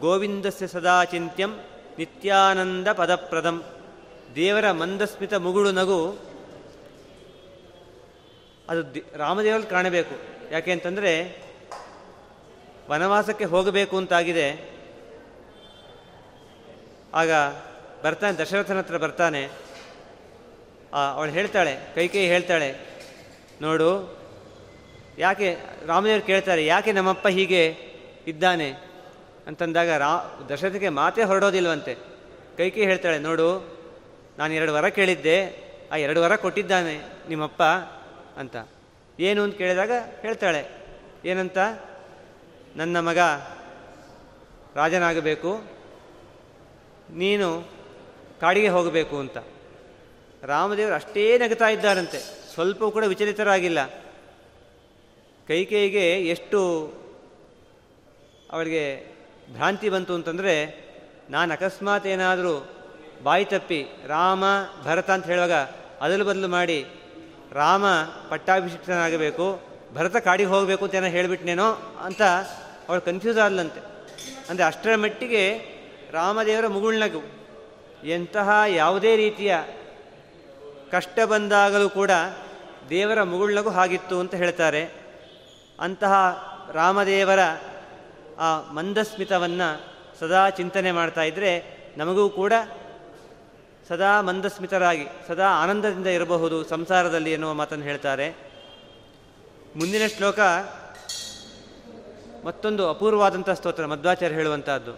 ಗೋವಿಂದಸ್ಯ 0.00 0.66
ಸದಾಚಿಂತ್ಯಂ 0.66 1.52
ನಿತ್ಯಾನಂದ 1.98 2.88
ಪದಪ್ರದಂ. 2.92 3.56
ದೇವರ 4.34 4.66
ಮಂದಸ್ಮಿತ 4.80 5.34
ಮುಗುಳು 5.46 5.70
ನಗು 5.72 6.00
ಅದು 8.70 8.82
ರಾಮದೇವರಲ್ಲಿ 9.18 9.70
ಕಾಣಬೇಕು. 9.70 10.14
ಯಾಕೆ 10.50 10.70
ಅಂತಂದರೆ 10.72 11.12
ವನವಾಸಕ್ಕೆ 12.90 13.46
ಹೋಗಬೇಕು 13.54 13.94
ಅಂತಾಗಿದೆ. 13.96 14.48
ಆಗ 17.14 17.30
ಬರ್ತಾನೆ, 18.04 18.34
ದಶರಥನ 18.38 18.78
ಹತ್ರ 18.78 18.96
ಬರ್ತಾನೆ. 18.96 19.42
ಅವಳು 21.16 21.30
ಹೇಳ್ತಾಳೆ 21.30 21.74
ಕೈಕೈ 21.94 22.26
ಹೇಳ್ತಾಳೆ, 22.26 22.70
ನೋಡು 23.62 24.19
ಯಾಕೆ 25.20 25.48
ರಾಮದೇವರು 25.86 26.24
ಕೇಳ್ತಾರೆ, 26.26 26.62
ಯಾಕೆ 26.66 26.90
ನಮ್ಮಪ್ಪ 26.92 27.28
ಹೀಗೆ 27.28 27.62
ಇದ್ದಾನೆ? 28.26 28.68
ಅಂತಂದಾಗ 29.46 29.90
ರಾ, 29.90 30.12
ದಶರಥಕ್ಕೆ 30.48 30.88
ಮಾತೇ 30.88 31.22
ಹೊರಡೋದಿಲ್ವಂತೆ. 31.22 31.94
ಕೈಕಿ 32.56 32.82
ಹೇಳ್ತಾಳೆ, 32.82 33.18
ನೋಡು, 33.18 33.48
ನಾನು 34.38 34.52
ಎರಡು 34.54 34.72
ವರ 34.74 34.88
ಕೇಳಿದ್ದೆ, 34.88 35.38
ಆ 35.92 35.96
ಎರಡು 35.96 36.20
ವರ 36.22 36.34
ಕೊಟ್ಟಿದ್ದಾನೆ 36.36 36.94
ನಿಮ್ಮಪ್ಪ 37.28 37.62
ಅಂತ. 38.36 38.56
ಏನು 39.20 39.40
ಅಂತ 39.42 39.54
ಕೇಳಿದಾಗ 39.56 39.92
ಹೇಳ್ತಾಳೆ, 40.20 40.62
ಏನಂತ? 41.24 41.58
ನನ್ನ 42.76 42.96
ಮಗ 43.00 43.20
ರಾಜನಾಗಬೇಕು, 44.74 45.52
ನೀನು 47.14 47.48
ಕಾಡಿಗೆ 48.40 48.68
ಹೋಗಬೇಕು 48.68 49.16
ಅಂತ. 49.18 49.38
ರಾಮದೇವರು 50.42 50.94
ಅಷ್ಟೇ 50.94 51.24
ನಗುತ್ತಾ 51.38 51.68
ಇದ್ದಾರಂತೆ. 51.68 52.18
ಸ್ವಲ್ಪ 52.54 52.84
ಕೂಡ 52.84 53.04
ವಿಚಲಿತರಾಗಿಲ್ಲ. 53.04 53.80
ಕೈಕೇಯಿಗೆ 55.50 56.04
ಎಷ್ಟು 56.26 56.58
ಅವಳಿಗೆ 58.52 58.82
ಭ್ರಾಂತಿ 59.52 59.88
ಬಂತು 59.88 60.12
ಅಂತಂದರೆ, 60.14 60.54
ನಾನು 61.30 61.52
ಅಕಸ್ಮಾತ್ 61.52 62.06
ಏನಾದರೂ 62.06 62.52
ಬಾಯಿ 63.22 63.44
ತಪ್ಪಿ 63.44 63.80
ರಾಮ 64.06 64.44
ಭರತ 64.84 65.10
ಅಂತ 65.10 65.26
ಹೇಳುವಾಗ 65.26 65.56
ಅದಲು 66.00 66.24
ಬದಲು 66.24 66.48
ಮಾಡಿ 66.48 66.78
ರಾಮ 67.52 67.84
ಪಟ್ಟಾಭಿಷಿಕ್ತನಾಗಬೇಕು, 68.30 69.46
ಭರತ 69.94 70.16
ಕಾಡಿಗೆ 70.16 70.48
ಹೋಗಬೇಕು 70.48 70.84
ಅಂತ 70.84 70.94
ಏನೋ 70.94 71.06
ಹೇಳಿಬಿಟ್ನೇನೋ 71.06 71.68
ಅಂತ 72.04 72.22
ಅವಳು 72.88 73.00
ಕನ್ಫ್ಯೂಸ್ 73.00 73.38
ಆದಲಂತೆ. 73.38 73.80
ಅಂದರೆ 74.48 74.64
ಅಷ್ಟರ 74.64 74.96
ಮಟ್ಟಿಗೆ 74.96 75.44
ರಾಮದೇವರ 76.10 76.66
ಮುಗುಳ್ನಗು 76.66 77.22
ಎಂತಹ 78.04 78.62
ಯಾವುದೇ 78.68 79.16
ರೀತಿಯ 79.16 79.54
ಕಷ್ಟ 80.90 81.18
ಬಂದಾಗಲೂ 81.24 81.88
ಕೂಡ 81.88 82.10
ದೇವರ 82.90 83.22
ಮುಗುಳ್ನಗು 83.22 83.70
ಹಾಗಿತ್ತು 83.70 84.20
ಅಂತ 84.20 84.34
ಹೇಳ್ತಾರೆ. 84.34 84.99
ಅಂತಹ 85.80 86.14
ರಾಮದೇವರ 86.72 87.38
ಆ 88.38 88.72
ಮಂದಸ್ಮಿತವನ್ನು 88.72 89.84
ಸದಾ 90.20 90.50
ಚಿಂತನೆ 90.50 90.92
ಮಾಡ್ತಾ 90.92 91.22
ಇದ್ದರೆ 91.22 91.52
ನಮಗೂ 91.96 92.28
ಕೂಡ 92.28 92.52
ಸದಾ 93.88 94.20
ಮಂದಸ್ಮಿತರಾಗಿ, 94.20 95.06
ಸದಾ 95.28 95.46
ಆನಂದದಿಂದ 95.62 96.06
ಇರಬಹುದು 96.06 96.64
ಸಂಸಾರದಲ್ಲಿ 96.64 97.32
ಎನ್ನುವ 97.32 97.52
ಮಾತನ್ನು 97.52 97.84
ಹೇಳ್ತಾರೆ. 97.84 98.30
ಮುಂದಿನ 99.76 100.06
ಶ್ಲೋಕ 100.06 100.38
ಮತ್ತೊಂದು 102.44 102.88
ಅಪೂರ್ವವಾದಂಥ 102.88 103.50
ಸ್ತೋತ್ರ, 103.50 103.86
ಮಧ್ವಾಚಾರ್ಯ 103.86 104.34
ಹೇಳುವಂತಹದ್ದು. 104.34 104.92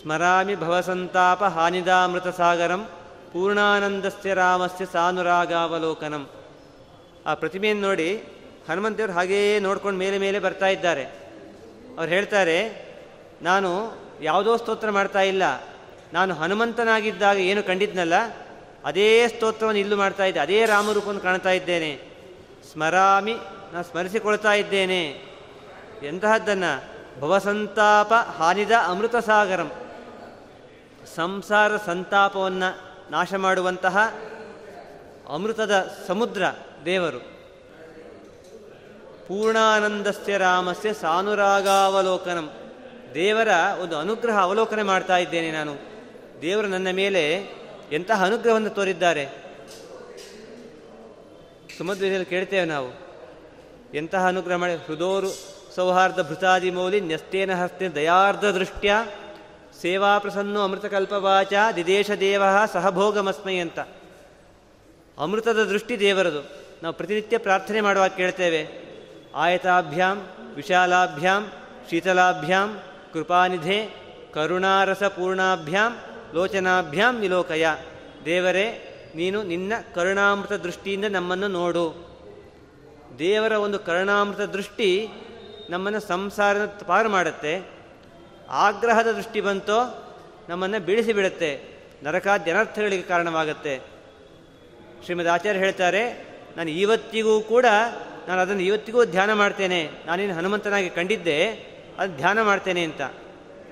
ಸ್ಮರಾಮಿ 0.00 0.54
ಭವಸಂತಾಪ 0.56 1.44
ಹಾನಿದಾಮೃತ 1.44 2.28
ಸಾಗರಂ 2.28 2.84
ಪೂರ್ಣಾನಂದಸ್ಯ 3.32 4.34
ರಾಮಸ್ಯ 4.34 4.86
ಸಾನುರಾಗಾವಲೋಕನಂ. 4.86 6.28
ಆ 7.26 7.34
ಪ್ರತಿಮೆಯನ್ನು 7.34 7.88
ನೋಡಿ 7.88 8.24
ಹನುಮಂತೇವರು 8.68 9.12
ಹಾಗೇ 9.12 9.58
ನೋಡ್ಕೊಂಡು 9.58 9.98
ಮೇಲೆ 9.98 10.18
ಮೇಲೆ 10.18 10.38
ಬರ್ತಾ 10.38 10.66
ಇದ್ದಾರೆ. 10.66 11.04
ಅವ್ರು 11.98 12.12
ಹೇಳ್ತಾರೆ, 12.12 12.86
ನಾನು 13.42 13.92
ಯಾವುದೋ 14.22 14.56
ಸ್ತೋತ್ರ 14.56 14.90
ಮಾಡ್ತಾ 14.90 15.20
ಇಲ್ಲ. 15.20 15.42
ನಾನು 16.12 16.34
ಹನುಮಂತನಾಗಿದ್ದಾಗ 16.34 17.38
ಏನು 17.38 17.62
ಕಂಡಿದ್ನಲ್ಲ, 17.62 18.14
ಅದೇ 18.84 19.28
ಸ್ತೋತ್ರವನ್ನು 19.28 19.80
ಇಲ್ಲೂ 19.80 19.96
ಮಾಡ್ತಾ 19.96 20.24
ಇದ್ದೆ. 20.24 20.40
ಅದೇ 20.40 20.64
ರಾಮರೂಪವನ್ನು 20.64 21.20
ಕಾಣ್ತಾ 21.20 21.50
ಇದ್ದೇನೆ. 21.50 22.00
ಸ್ಮರಾಮಿ 22.72 23.34
ನಾನು 23.72 23.84
ಸ್ಮರಿಸಿಕೊಳ್ತಾ 23.84 24.52
ಇದ್ದೇನೆ. 24.52 25.22
ಎಂತಹದ್ದನ್ನು? 26.02 26.92
ಭವಸಂತಾಪ 27.20 28.12
ಹಾನಿದ 28.14 28.70
ಅಮೃತ 28.86 29.16
ಸಾಗರಂ. 29.16 29.72
ಸಂಸಾರ 31.14 31.76
ಸಂತಾಪವನ್ನು 31.76 32.78
ನಾಶ 33.10 33.34
ಮಾಡುವಂತಹ 33.34 34.14
ಅಮೃತದ 35.34 35.94
ಸಮುದ್ರ 36.06 36.42
ದೇವರು. 36.84 37.31
ಪೂರ್ಣಾನಂದಸ್ಯ 39.28 40.36
ರಾಮಸ್ಯ 40.36 40.92
ಸಾನುರಾಗಾವಲೋಕನಂ. 40.92 42.50
ದೇವರ 43.14 43.48
ಒಂದು 43.82 43.98
ಅನುಗ್ರಹ 43.98 44.38
ಅವಲೋಕನೆ 44.38 44.82
ಮಾಡ್ತಾ 44.82 45.16
ಇದ್ದೇನೆ 45.16 45.52
ನಾನು. 45.52 45.76
ದೇವರು 46.42 46.66
ನನ್ನ 46.66 46.90
ಮೇಲೆ 46.90 47.34
ಎಂತಹ 47.92 48.24
ಅನುಗ್ರಹವನ್ನು 48.24 48.70
ತೋರಿದ್ದಾರೆ? 48.70 49.28
ಸುಮಧ್ವದಲ್ಲಿ 51.78 52.24
ಕೇಳ್ತೇವೆ 52.24 52.64
ನಾವು. 52.64 53.02
ಎಂತಹ 53.94 54.28
ಅನುಗ್ರಹ 54.28 54.56
ಮಾಡಿ? 54.56 54.74
ಹೃದೋರು 54.74 55.28
ಸೌಹಾರ್ದ 55.74 56.28
ಭೃತಾದಿ 56.28 56.70
ಮೌಲಿ 56.70 57.00
ನ್ಯಸ್ತೇನ 57.00 57.54
ಹಸ್ತೆ 57.54 57.88
ದಯಾರ್ಧ 57.88 58.44
ದೃಷ್ಟ್ಯ 58.44 58.94
ಸೇವಾ 59.82 60.18
ಪ್ರಸನ್ನೋ 60.18 60.64
ಅಮೃತಕಲ್ಪವಾಚ 60.64 61.52
ದಿದೇಶ 61.76 62.10
ದೇವ 62.10 62.42
ಸಹಭೋಗಮಸ್ಮೈ 62.72 63.56
ಅಂತ. 63.56 63.78
ಅಮೃತದ 65.18 65.64
ದೃಷ್ಟಿ 65.64 66.00
ದೇವರದು. 66.00 66.40
ನಾವು 66.82 66.94
ಪ್ರತಿನಿತ್ಯ 66.94 67.38
ಪ್ರಾರ್ಥನೆ 67.38 67.80
ಮಾಡುವಾಗ 67.80 68.10
ಕೇಳ್ತೇವೆ. 68.10 68.91
ಆಯತಾಭ್ಯಾಂ, 69.34 70.16
ವಿಶಾಲಾಭ್ಯಾಂ, 70.54 71.52
ಶೀತಲಾಭ್ಯಾಂ, 71.90 72.80
ಕೃಪಾನಿಧೆ, 73.12 73.78
ಕರುಣಾರಸಪೂರ್ಣಾಭ್ಯಾಂ, 74.32 75.98
ಲೋಚನಾಭ್ಯಾಂ 76.34 77.20
ನಿಲೋಕಯ. 77.20 77.66
ದೇವರೇ, 78.24 78.66
ನೀನು 79.14 79.42
ನಿನ್ನ 79.42 79.72
ಕರುಣಾಮೃತ 79.94 80.52
ದೃಷ್ಟಿಯಿಂದ 80.52 81.04
ನಮ್ಮನ್ನು 81.04 81.48
ನೋಡು. 81.48 81.86
ದೇವರ 83.18 83.52
ಒಂದು 83.52 83.78
ಕರುಣಾಮೃತ 83.78 84.40
ದೃಷ್ಟಿ 84.40 85.08
ನಮ್ಮನ್ನು 85.70 86.00
ಸಂಸಾರದ 86.00 86.80
ಪಾರು 86.86 87.08
ಮಾಡುತ್ತೆ. 87.08 87.70
ಆಗ್ರಹದ 88.48 89.12
ದೃಷ್ಟಿ 89.12 89.40
ಬಂತೋ, 89.40 89.80
ನಮ್ಮನ್ನು 90.48 90.80
ಬೀಳಿಸಿಬಿಡುತ್ತೆ 90.80 91.50
ನರಕಾದ್ಯ 92.02 92.52
ಅನರ್ಥಗಳಿಗೆ 92.52 93.02
ಕಾರಣವಾಗುತ್ತೆ. 93.02 93.80
ಶ್ರೀಮದ್ 95.04 95.28
ಆಚಾರ್ಯ 95.28 95.60
ಹೇಳ್ತಾರೆ, 95.60 96.32
ನಾನು 96.56 96.70
ಇವತ್ತಿಗೂ 96.70 97.40
ಕೂಡ 97.40 97.66
ನಾನು 98.28 98.40
ಅದನ್ನು 98.40 98.62
ಇವತ್ತಿಗೂ 98.62 99.04
ಧ್ಯಾನ 99.04 99.32
ಮಾಡ್ತೇನೆ. 99.32 99.90
ನಾನೇನು 100.06 100.34
ಹನುಮಂತನಾಗಿ 100.34 100.90
ಕಂಡಿದ್ದೆ, 100.90 101.46
ಅದು 101.98 102.16
ಧ್ಯಾನ 102.16 102.42
ಮಾಡ್ತೇನೆ 102.42 102.84
ಅಂತ. 102.84 103.00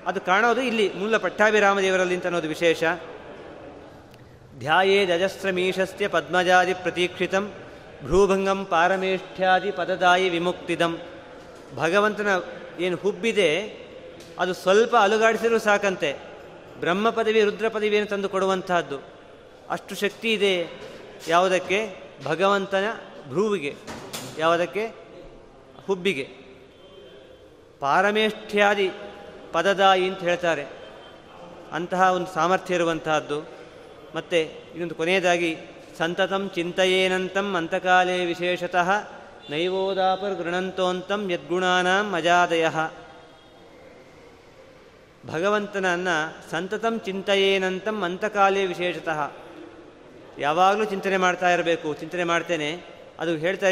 ಅದು 0.05 0.21
ಕಾಣೋದು 0.21 0.61
ಇಲ್ಲಿ 0.61 0.93
ಮೂಲ 0.93 1.17
ಪಟ್ಟಾಭಿರಾಮ 1.17 1.79
ದೇವರಲ್ಲಿ 1.79 2.15
ಅಂತ 2.15 2.25
ಅನ್ನೋದು 2.25 2.47
ವಿಶೇಷ. 2.47 2.83
ಧ್ಯಾಯೇ 4.59 5.05
ಧ್ಯಾಯೇದಜಸ್ರಮೀಶಸ್ಯ 5.05 6.07
ಪದ್ಮಜಾದಿ 6.07 6.73
ಪ್ರತೀಕ್ಷಿತಂ, 6.73 7.53
ಭ್ರೂಭಂಗಂ 8.03 8.65
ಪಾರಮೇಷ್ಠ್ಯಾದಿ 8.65 9.71
ಪದದಾಯಿ 9.71 10.29
ವಿಮುಕ್ತಿದಂ. 10.29 10.99
ಭಗವಂತನ 11.75 12.27
ಏನು 12.79 12.97
ಹುಬ್ಬಿದೆ, 12.97 13.81
ಅದು 14.39 14.53
ಸ್ವಲ್ಪ 14.53 14.95
ಅಲುಗಾಡಿಸಿದರೂ 14.95 15.59
ಸಾಕಂತೆ. 15.59 16.15
ಬ್ರಹ್ಮ 16.79 17.09
ಪದವಿ, 17.09 17.43
ರುದ್ರ 17.43 17.67
ಪದವಿಯನ್ನು 17.67 18.09
ತಂದು 18.09 18.29
ಕೊಡುವಂತಹದ್ದು. 18.29 19.03
ಅಷ್ಟು 19.69 19.95
ಶಕ್ತಿ 19.95 20.33
ಇದೆ 20.33 20.81
ಯಾವುದಕ್ಕೆ? 21.27 21.95
ಭಗವಂತನ 22.25 22.83
ಭ್ರೂವಿಗೆ. 23.29 23.75
ಯಾವುದಕ್ಕೆ? 24.37 24.87
ಹುಬ್ಬಿಗೆ. 25.87 26.29
ಪಾರಮೇಷ್ಠ್ಯಾದಿ 27.79 28.91
ಪದದಾಯಿ 29.51 30.09
ಅಂತ 30.09 30.19
ಹೇಳ್ತಾರೆ. 30.19 30.65
ಅಂತಹ 31.71 32.01
ಒಂದು 32.01 32.27
ಸಾಮರ್ಥ್ಯ 32.27 32.75
ಇರುವಂತಹದ್ದು. 32.75 33.41
ಮತ್ತು 34.15 34.37
ಇನ್ನೊಂದು 34.71 34.95
ಕೊನೆಯದಾಗಿ, 34.95 35.57
ಸಂತತಂ 35.97 36.51
ಚಿಂತೆಯೇನಂತಂ 36.55 37.55
ಅಂತಕಾಲೇ 37.55 38.25
ವಿಶೇಷತಃ 38.25 38.89
ನೈವೋದಾಪರ್ 39.49 40.33
ಗೃಣಂತೋಂತಂ 40.33 41.31
ಯದ್ಗುಣಾನಾಂ 41.31 42.13
ಅಜಾದಯ. 42.13 42.67
ಭಗವಂತನನ್ನು 45.27 46.51
ಸಂತತಂ 46.51 46.99
ಚಿಂತೆಯೇನಂತಂ 46.99 48.01
ಅಂತಕಾಲೇ 48.01 48.65
ವಿಶೇಷತಃ. 48.65 49.31
ಯಾವಾಗಲೂ 50.39 50.85
ಚಿಂತನೆ 50.85 51.17
ಮಾಡ್ತಾ 51.17 51.53
ಇರಬೇಕು. 51.53 51.93
ಚಿಂತನೆ 51.93 52.23
ಮಾಡ್ತೇನೆ. 52.23 52.83
ಅದು 53.19 53.37
ಹೇಳ್ತಾ 53.37 53.67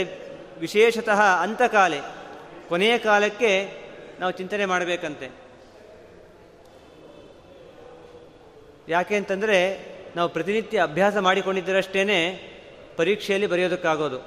ವಿಶೇಷತಃ 0.60 1.22
ಅಂತಕಾಲೆ. 1.22 2.02
ಕೊನೆಯ 2.70 2.98
ಕಾಲಕ್ಕೆ 2.98 3.72
ನಾವು 4.20 4.32
ಚಿಂತನೆ 4.32 4.66
ಮಾಡಬೇಕಂತೆ. 4.66 5.30
ಯಾಕೆ 8.88 9.16
ಅಂತಂದರೆ 9.16 9.90
ನಾವು 10.16 10.30
ಪ್ರತಿನಿತ್ಯ 10.30 10.82
ಅಭ್ಯಾಸ 10.82 11.18
ಮಾಡಿಕೊಂಡಿದ್ದರಷ್ಟೇ 11.18 12.06
ಪರೀಕ್ಷೆಯಲ್ಲಿ 12.96 13.48
ಬರೆಯೋದಕ್ಕಾಗೋದು. 13.48 14.20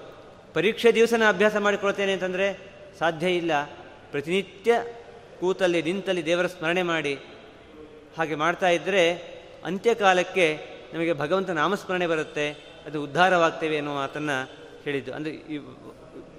ಪರೀಕ್ಷೆ 0.54 0.94
ದಿವಸನ 0.94 1.28
ಅಭ್ಯಾಸ 1.28 1.56
ಮಾಡಿಕೊಳ್ತೇನೆ 1.56 2.12
ಅಂತಂದರೆ 2.12 2.58
ಸಾಧ್ಯ 2.98 3.30
ಇಲ್ಲ. 3.30 3.64
ಪ್ರತಿನಿತ್ಯ 4.10 4.84
ಕೂತಲ್ಲಿ 5.40 5.82
ನಿಂತಲ್ಲಿ 5.82 6.26
ದೇವರ 6.26 6.46
ಸ್ಮರಣೆ 6.46 6.82
ಮಾಡಿ 6.82 7.14
ಹಾಗೆ 8.18 8.34
ಮಾಡ್ತಾ 8.34 8.68
ಇದ್ದರೆ 8.68 9.14
ಅಂತ್ಯಕಾಲಕ್ಕೆ 9.64 10.58
ನಮಗೆ 10.94 11.12
ಭಗವಂತ 11.12 11.50
ನಾಮಸ್ಮರಣೆ 11.50 12.06
ಬರುತ್ತೆ. 12.06 12.50
ಅದು 12.86 13.02
ಉದ್ಧಾರವಾಗ್ತೇವೆ 13.02 13.76
ಅನ್ನೋ 13.76 13.94
ಮಾತನ್ನು 13.94 14.50
ಹೇಳಿದ್ದು. 14.84 15.14
ಅಂದರೆ 15.14 15.32
ಈ 15.32 15.58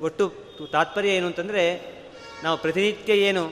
ಒಟ್ಟು 0.03 0.25
ತಾತ್ಪರ್ಯ 0.71 1.09
ಏನು 1.09 1.27
ಅಂತಂದರೆ, 1.27 1.63
ನಾವು 2.43 2.57
ಪ್ರತಿನಿತ್ಯ 2.57 3.13
ಏನು 3.13 3.43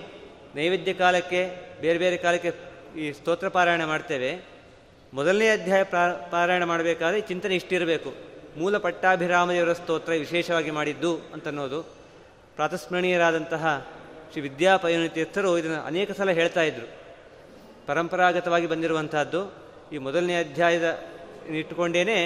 ನೈವೇದ್ಯ 0.56 0.94
ಕಾಲಕ್ಕೆ, 0.94 1.42
ಬೇರೆ 1.82 2.00
ಬೇರೆ 2.00 2.18
ಕಾಲಕ್ಕೆ 2.18 2.52
ಈ 3.00 3.12
ಸ್ತೋತ್ರ 3.12 3.48
ಪಾರಾಯಣ 3.48 3.86
ಮಾಡ್ತೇವೆ. 3.86 4.32
ಮೊದಲನೇ 5.14 5.50
ಅಧ್ಯಾಯ 5.50 5.84
ಪಾರಾಯಣ 6.32 6.64
ಮಾಡಬೇಕಾದ್ರೆ 6.64 7.22
ಚಿಂತನೆ 7.22 7.56
ಇಷ್ಟಿರಬೇಕು. 7.56 8.14
ಮೂಲ 8.58 8.78
ಪಟ್ಟಾಭಿರಾಮದೇವರ 8.78 9.74
ಸ್ತೋತ್ರ 9.74 10.12
ವಿಶೇಷವಾಗಿ 10.12 10.72
ಮಾಡಿದ್ದು 10.72 11.12
ಅಂತನ್ನೋದು. 11.34 11.82
ಪ್ರಾತಸ್ಮರಣೀಯರಾದಂತಹ 12.56 13.64
ಶ್ರೀ 14.32 14.42
ವಿದ್ಯಾಪಯನ 14.42 15.08
ತೀರ್ಥರು 15.08 15.58
ಇದನ್ನು 15.58 15.80
ಅನೇಕ 15.82 16.12
ಸಲ 16.12 16.32
ಹೇಳ್ತಾ 16.32 16.64
ಇದ್ರು. 16.64 16.88
ಪರಂಪರಾಗತವಾಗಿ 17.88 18.68
ಬಂದಿರುವಂತಹದ್ದು. 18.68 19.42
ಈ 19.94 19.98
ಮೊದಲನೇ 19.98 20.36
ಅಧ್ಯಾಯದ 20.40 20.88
ಇಟ್ಟುಕೊಂಡೇನೆ 21.48 22.18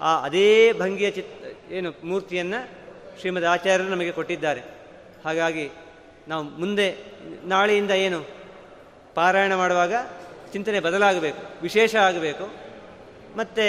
ಆ 0.00 0.10
ಅದೇ 0.24 0.72
ಭಂಗಿಯ 0.72 1.10
ಚಿತ್, 1.10 1.32
ಏನು 1.72 1.90
ಮೂರ್ತಿಯನ್ನು 2.04 2.60
ಶ್ರೀಮದ್ 3.20 3.44
ಆಚಾರ್ಯರು 3.44 3.90
ನಮಗೆ 3.90 4.12
ಕೊಟ್ಟಿದ್ದಾರೆ. 4.12 4.62
ಹಾಗಾಗಿ 5.24 5.70
ನಾವು 6.28 6.44
ಮುಂದೆ, 6.44 6.88
ನಾಳೆಯಿಂದ 7.44 7.90
ಏನು 7.90 8.20
ಪಾರಾಯಣ 9.14 9.54
ಮಾಡುವಾಗ 9.54 9.94
ಚಿಂತನೆ 10.52 10.80
ಬದಲಾಗಬೇಕು, 10.80 11.62
ವಿಶೇಷ 11.62 11.94
ಆಗಬೇಕು. 11.96 12.46
ಮತ್ತು 13.36 13.64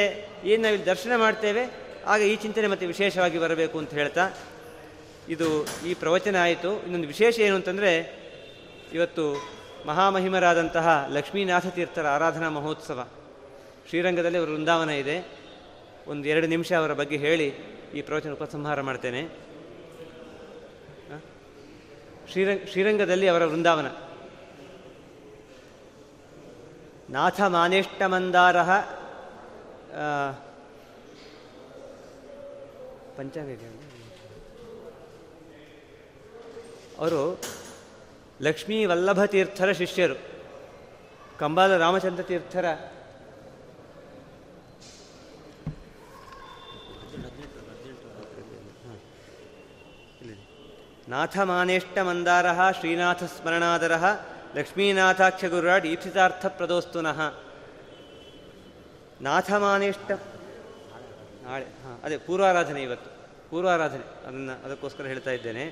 ಏನು 0.48 0.64
ನಾವು 0.64 0.86
ದರ್ಶನ 0.86 1.12
ಮಾಡ್ತೇವೆ, 1.16 1.64
ಆಗ 2.06 2.22
ಈ 2.22 2.36
ಚಿಂತನೆ 2.36 2.68
ಮತ್ತೆ 2.68 2.86
ವಿಶೇಷವಾಗಿ 2.86 3.39
ಬರಬೇಕು 3.39 3.78
ಅಂತ 3.78 3.93
ಹೇಳ್ತಾ 3.93 4.32
ಇದು 5.30 5.66
ಈ 5.86 5.93
ಪ್ರವಚನ 5.93 6.36
ಆಯಿತು. 6.41 6.84
ಇನ್ನೊಂದು 6.84 7.08
ವಿಶೇಷ 7.08 7.39
ಏನು 7.39 7.56
ಅಂತಂದರೆ, 7.56 7.91
ಇವತ್ತು 8.93 9.26
ಮಹಾಮಹಿಮರಾದಂತಹ 9.86 11.10
ಲಕ್ಷ್ಮೀನಾಥ 11.12 11.68
ತೀರ್ಥರ 11.68 12.08
ಆರಾಧನಾ 12.08 12.50
ಮಹೋತ್ಸವ. 12.50 13.08
ಶ್ರೀರಂಗದಲ್ಲಿ 13.89 14.38
ಅವರ 14.38 14.50
ವೃಂದಾವನ 14.50 14.89
ಇದೆ. 14.89 15.18
ಒಂದು 16.08 16.30
ಎರಡು 16.30 16.48
ನಿಮಿಷ 16.48 16.74
ಅವರ 16.74 16.93
ಬಗ್ಗೆ 16.93 17.18
ಹೇಳಿ 17.18 17.76
ಈ 17.93 18.01
ಪ್ರವಚನ 18.01 18.31
ಉಪಸಂಹಾರ 18.31 18.81
ಮಾಡ್ತೇನೆ. 18.81 19.29
ಶ್ರೀರಂಗ, 22.31 22.59
ಶ್ರೀರಂಗದಲ್ಲಿ 22.67 23.27
ಅವರ 23.27 23.45
ವೃಂದಾವನ. 23.45 23.88
ನಾಥ 27.09 27.41
ಮಾನೇಷ್ಟಮಂದಾರ 27.41 28.63
ಪಂಚಾಂಗ 33.17 33.59
ಅವರು 36.97 37.41
ಲಕ್ಷ್ಮೀ 38.41 38.85
ವಲ್ಲಭ 38.85 39.23
ತೀರ್ಥರ 39.23 39.71
ಶಿಷ್ಯರು, 39.71 40.15
ಕಂಬಾಲ 41.39 41.77
ರಾಮಚಂದ್ರ 41.77 42.23
ತೀರ್ಥರ 42.23 42.65
ನಾಥಮಾನೇಷ್ಟ 51.08 51.99
ಮಂದಾರ 51.99 52.72
ಶ್ರೀನಾಥ 52.72 53.24
ಸ್ಮರಣಾದರ 53.24 53.91
ಲಕ್ಷ್ಮೀನಾಥಾಖ್ಯ 54.55 55.49
ಗುರುರಾಡ್ 55.49 55.86
ಈಪ್ಸಿತಾರ್ಥ 55.86 56.45
ಪ್ರದೋಸ್ತುನಃ 56.45 57.34
ನಾಥಮಾನೇಷ್ಟ 59.22 60.12
ನಾಳೆ, 61.43 61.66
ಹಾಂ, 61.66 62.01
ಅದೇ, 62.03 62.18
ಪೂರ್ವಾರಾಧನೆ 62.18 62.84
ಇವತ್ತು. 62.84 63.10
ಪೂರ್ವಾರಾಧನೆ, 63.49 64.28
ಅದನ್ನು, 64.28 64.66
ಅದಕ್ಕೋಸ್ಕರ 64.66 65.03
ಹೇಳ್ತಾ 65.03 65.32
ಇದ್ದೇನೆ. 65.32 65.66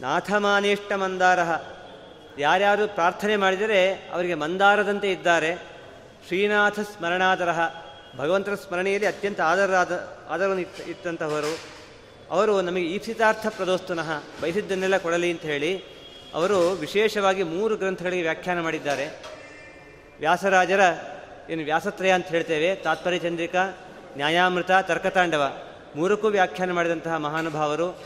ನಾಥಮಾನೇಷ್ಟ 0.00 0.92
ಮಂದಾರ 0.92 1.38
ಯಾರ್ಯಾರು 2.38 2.88
ಪ್ರಾರ್ಥನೆ 2.88 3.36
ಮಾಡಿದರೆ 3.36 3.92
ಅವರಿಗೆ 3.92 4.34
ಮಂದಾರದಂತೆ 4.34 5.12
ಇದ್ದಾರೆ. 5.12 5.56
ಶ್ರೀನಾಥ 6.26 6.80
ಸ್ಮರಣಾದರ 6.80 7.48
ಭಗವಂತರ 8.16 8.54
ಸ್ಮರಣೆಯಲ್ಲಿ 8.54 9.06
ಅತ್ಯಂತ 9.06 9.40
ಆದರಾದ, 9.40 10.08
ಆದರವನ್ನು 10.28 10.62
ಇತ್ತ 10.62 10.80
ಇತ್ತಂತಹವರು 10.80 11.77
ಅವರು 12.30 12.60
ನಮಗೆ 12.60 12.82
ಈಪ್ಸಿತಾರ್ಥ 12.82 13.46
ಪ್ರದೋಸ್ತುನಃ 13.46 14.22
ಬಯಸಿದ್ದನ್ನೆಲ್ಲ 14.42 14.96
ಕೊಡಲಿ 14.96 15.30
ಅಂತ 15.30 15.42
ಹೇಳಿ 15.42 15.82
ಅವರು 16.34 16.70
ವಿಶೇಷವಾಗಿ 16.70 17.42
ಮೂರು 17.42 17.76
ಗ್ರಂಥಗಳಿಗೆ 17.76 18.22
ವ್ಯಾಖ್ಯಾನ 18.22 18.60
ಮಾಡಿದ್ದಾರೆ. 18.60 19.22
ವ್ಯಾಸರಾಜರ 20.18 20.80
ಏನು 21.50 21.64
ವ್ಯಾಸತ್ರಯ 21.64 22.10
ಅಂತ 22.10 22.26
ಹೇಳ್ತೇವೆ, 22.26 22.74
ತಾತ್ಪರ್ಯ 22.74 23.18
ಚಂದ್ರಿಕಾ, 23.18 23.78
ನ್ಯಾಯಾಮೃತ, 24.16 24.70
ತರ್ಕತಾಂಡವ 24.82 25.56
ಮೂರಕ್ಕೂ 25.96 26.28
ವ್ಯಾಖ್ಯಾನ 26.28 26.72
ಮಾಡಿದಂತಹ 26.72 27.16
ಮಹಾನುಭಾವರು. 27.16 28.02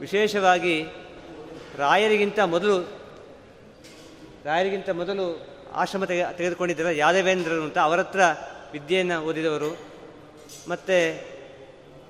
ವಿಶೇಷವಾಗಿ 0.00 0.84
ರಾಯರಿಗಿಂತ 1.76 2.40
ಮೊದಲು 2.40 2.82
ರಾಯರಿಗಿಂತ 4.44 4.90
ಮೊದಲು 4.90 5.46
ಆಶ್ರಮ 5.72 6.04
ತೆಗೆ 6.04 6.36
ತೆಗೆದುಕೊಂಡಿದ್ದರ 6.36 6.90
ಯಾದವೇಂದ್ರರು 6.90 7.62
ಅಂತ 7.62 7.78
ಅವರತ್ರ 7.78 8.20
ವಿದ್ಯೆಯನ್ನು 8.72 9.22
ಓದಿದವರು. 9.22 9.78
ಮತ್ತು 10.68 11.35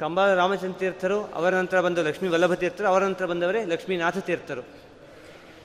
ಕಂಬಾಲ 0.01 0.35
ರಾಮಚಂದ್ರ 0.35 0.79
ತೀರ್ಥರು 0.79 1.25
ಅವರ 1.25 1.55
ನಂತರ 1.55 1.81
ಬಂದ 1.81 1.99
ಲಕ್ಷ್ಮೀ 1.99 2.29
ವಲ್ಲಭ 2.29 2.55
ತೀರ್ಥರು 2.55 2.87
ಅವರ 2.87 3.03
ನಂತರ 3.05 3.27
ಬಂದವರೇ 3.27 3.65
ಲಕ್ಷ್ಮೀನಾಥ 3.65 4.19
ತೀರ್ಥರು 4.19 4.63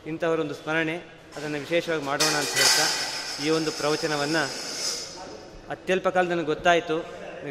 ಇಂಥವರೊಂದು 0.07 0.53
ಸ್ಮರಣೆ, 0.53 0.95
ಅದನ್ನು 1.35 1.57
ವಿಶೇಷವಾಗಿ 1.59 2.03
ಮಾಡೋಣ 2.03 2.35
ಅಂತ 2.35 2.53
ಹೇಳ್ತಾ, 2.57 2.85
ಈ 3.45 3.49
ಒಂದು 3.49 3.71
ಪ್ರವಚನವನ್ನು 3.71 4.43
ಅತ್ಯಲ್ಪ 5.69 6.07
ಕಾಲ 6.07 6.25
ನನಗೆ 6.27 6.45
ಗೊತ್ತಾಯಿತು. 6.45 6.95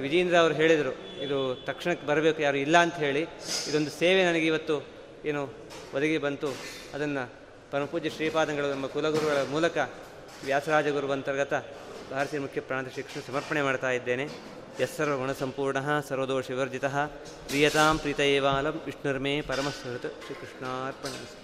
ವಿಜೇಂದ್ರ 0.00 0.36
ಅವರು 0.36 0.54
ಹೇಳಿದರು, 0.54 1.22
ಇದು 1.22 1.64
ತಕ್ಷಣಕ್ಕೆ 1.64 2.06
ಬರಬೇಕು, 2.06 2.42
ಯಾರು 2.42 2.56
ಇಲ್ಲ 2.56 2.78
ಅಂತ 2.78 2.94
ಹೇಳಿ. 2.94 3.22
ಇದೊಂದು 3.68 3.90
ಸೇವೆ 3.90 4.24
ನನಗೆ 4.24 4.46
ಇವತ್ತು 4.46 4.76
ಏನು 5.24 5.42
ಒದಗಿ 5.94 6.18
ಬಂತು. 6.18 6.50
ಅದನ್ನು 6.94 7.32
ಪರಮಪೂಜ್ಯ 7.70 8.10
ಶ್ರೀಪಾದಂಗಳು 8.10 8.70
ನಮ್ಮ 8.70 8.86
ಕುಲಗುರುಗಳ 8.86 9.36
ಮೂಲಕ 9.50 9.78
ವ್ಯಾಸರಾಜ 10.44 10.88
ಗುರು 10.88 11.12
ಅಂತರ್ಗತ 11.12 11.54
ಭಾರತೀಯ 12.12 12.40
ಮುಖ್ಯ 12.40 12.60
ಪ್ರಾಣದ 12.60 12.90
ಶಿಕ್ಷಣ 12.94 13.20
ಸಮರ್ಪಣೆ 13.26 13.62
ಮಾಡ್ತಾ 13.62 13.90
ಇದ್ದೇನೆ. 13.90 14.26
यः 14.80 14.86
सर्वगुणसम्पूर्णः 14.96 15.88
सर्वदोषविवर्जितः 16.08 16.96
प्रियतां 17.48 17.92
प्रीत 18.02 18.20
एवालं 18.20 18.80
विष्णुर्मे 18.86 19.34
परमसहृत 19.48 20.04
श्रीकृष्णार्पणमस्तु। 20.24 21.39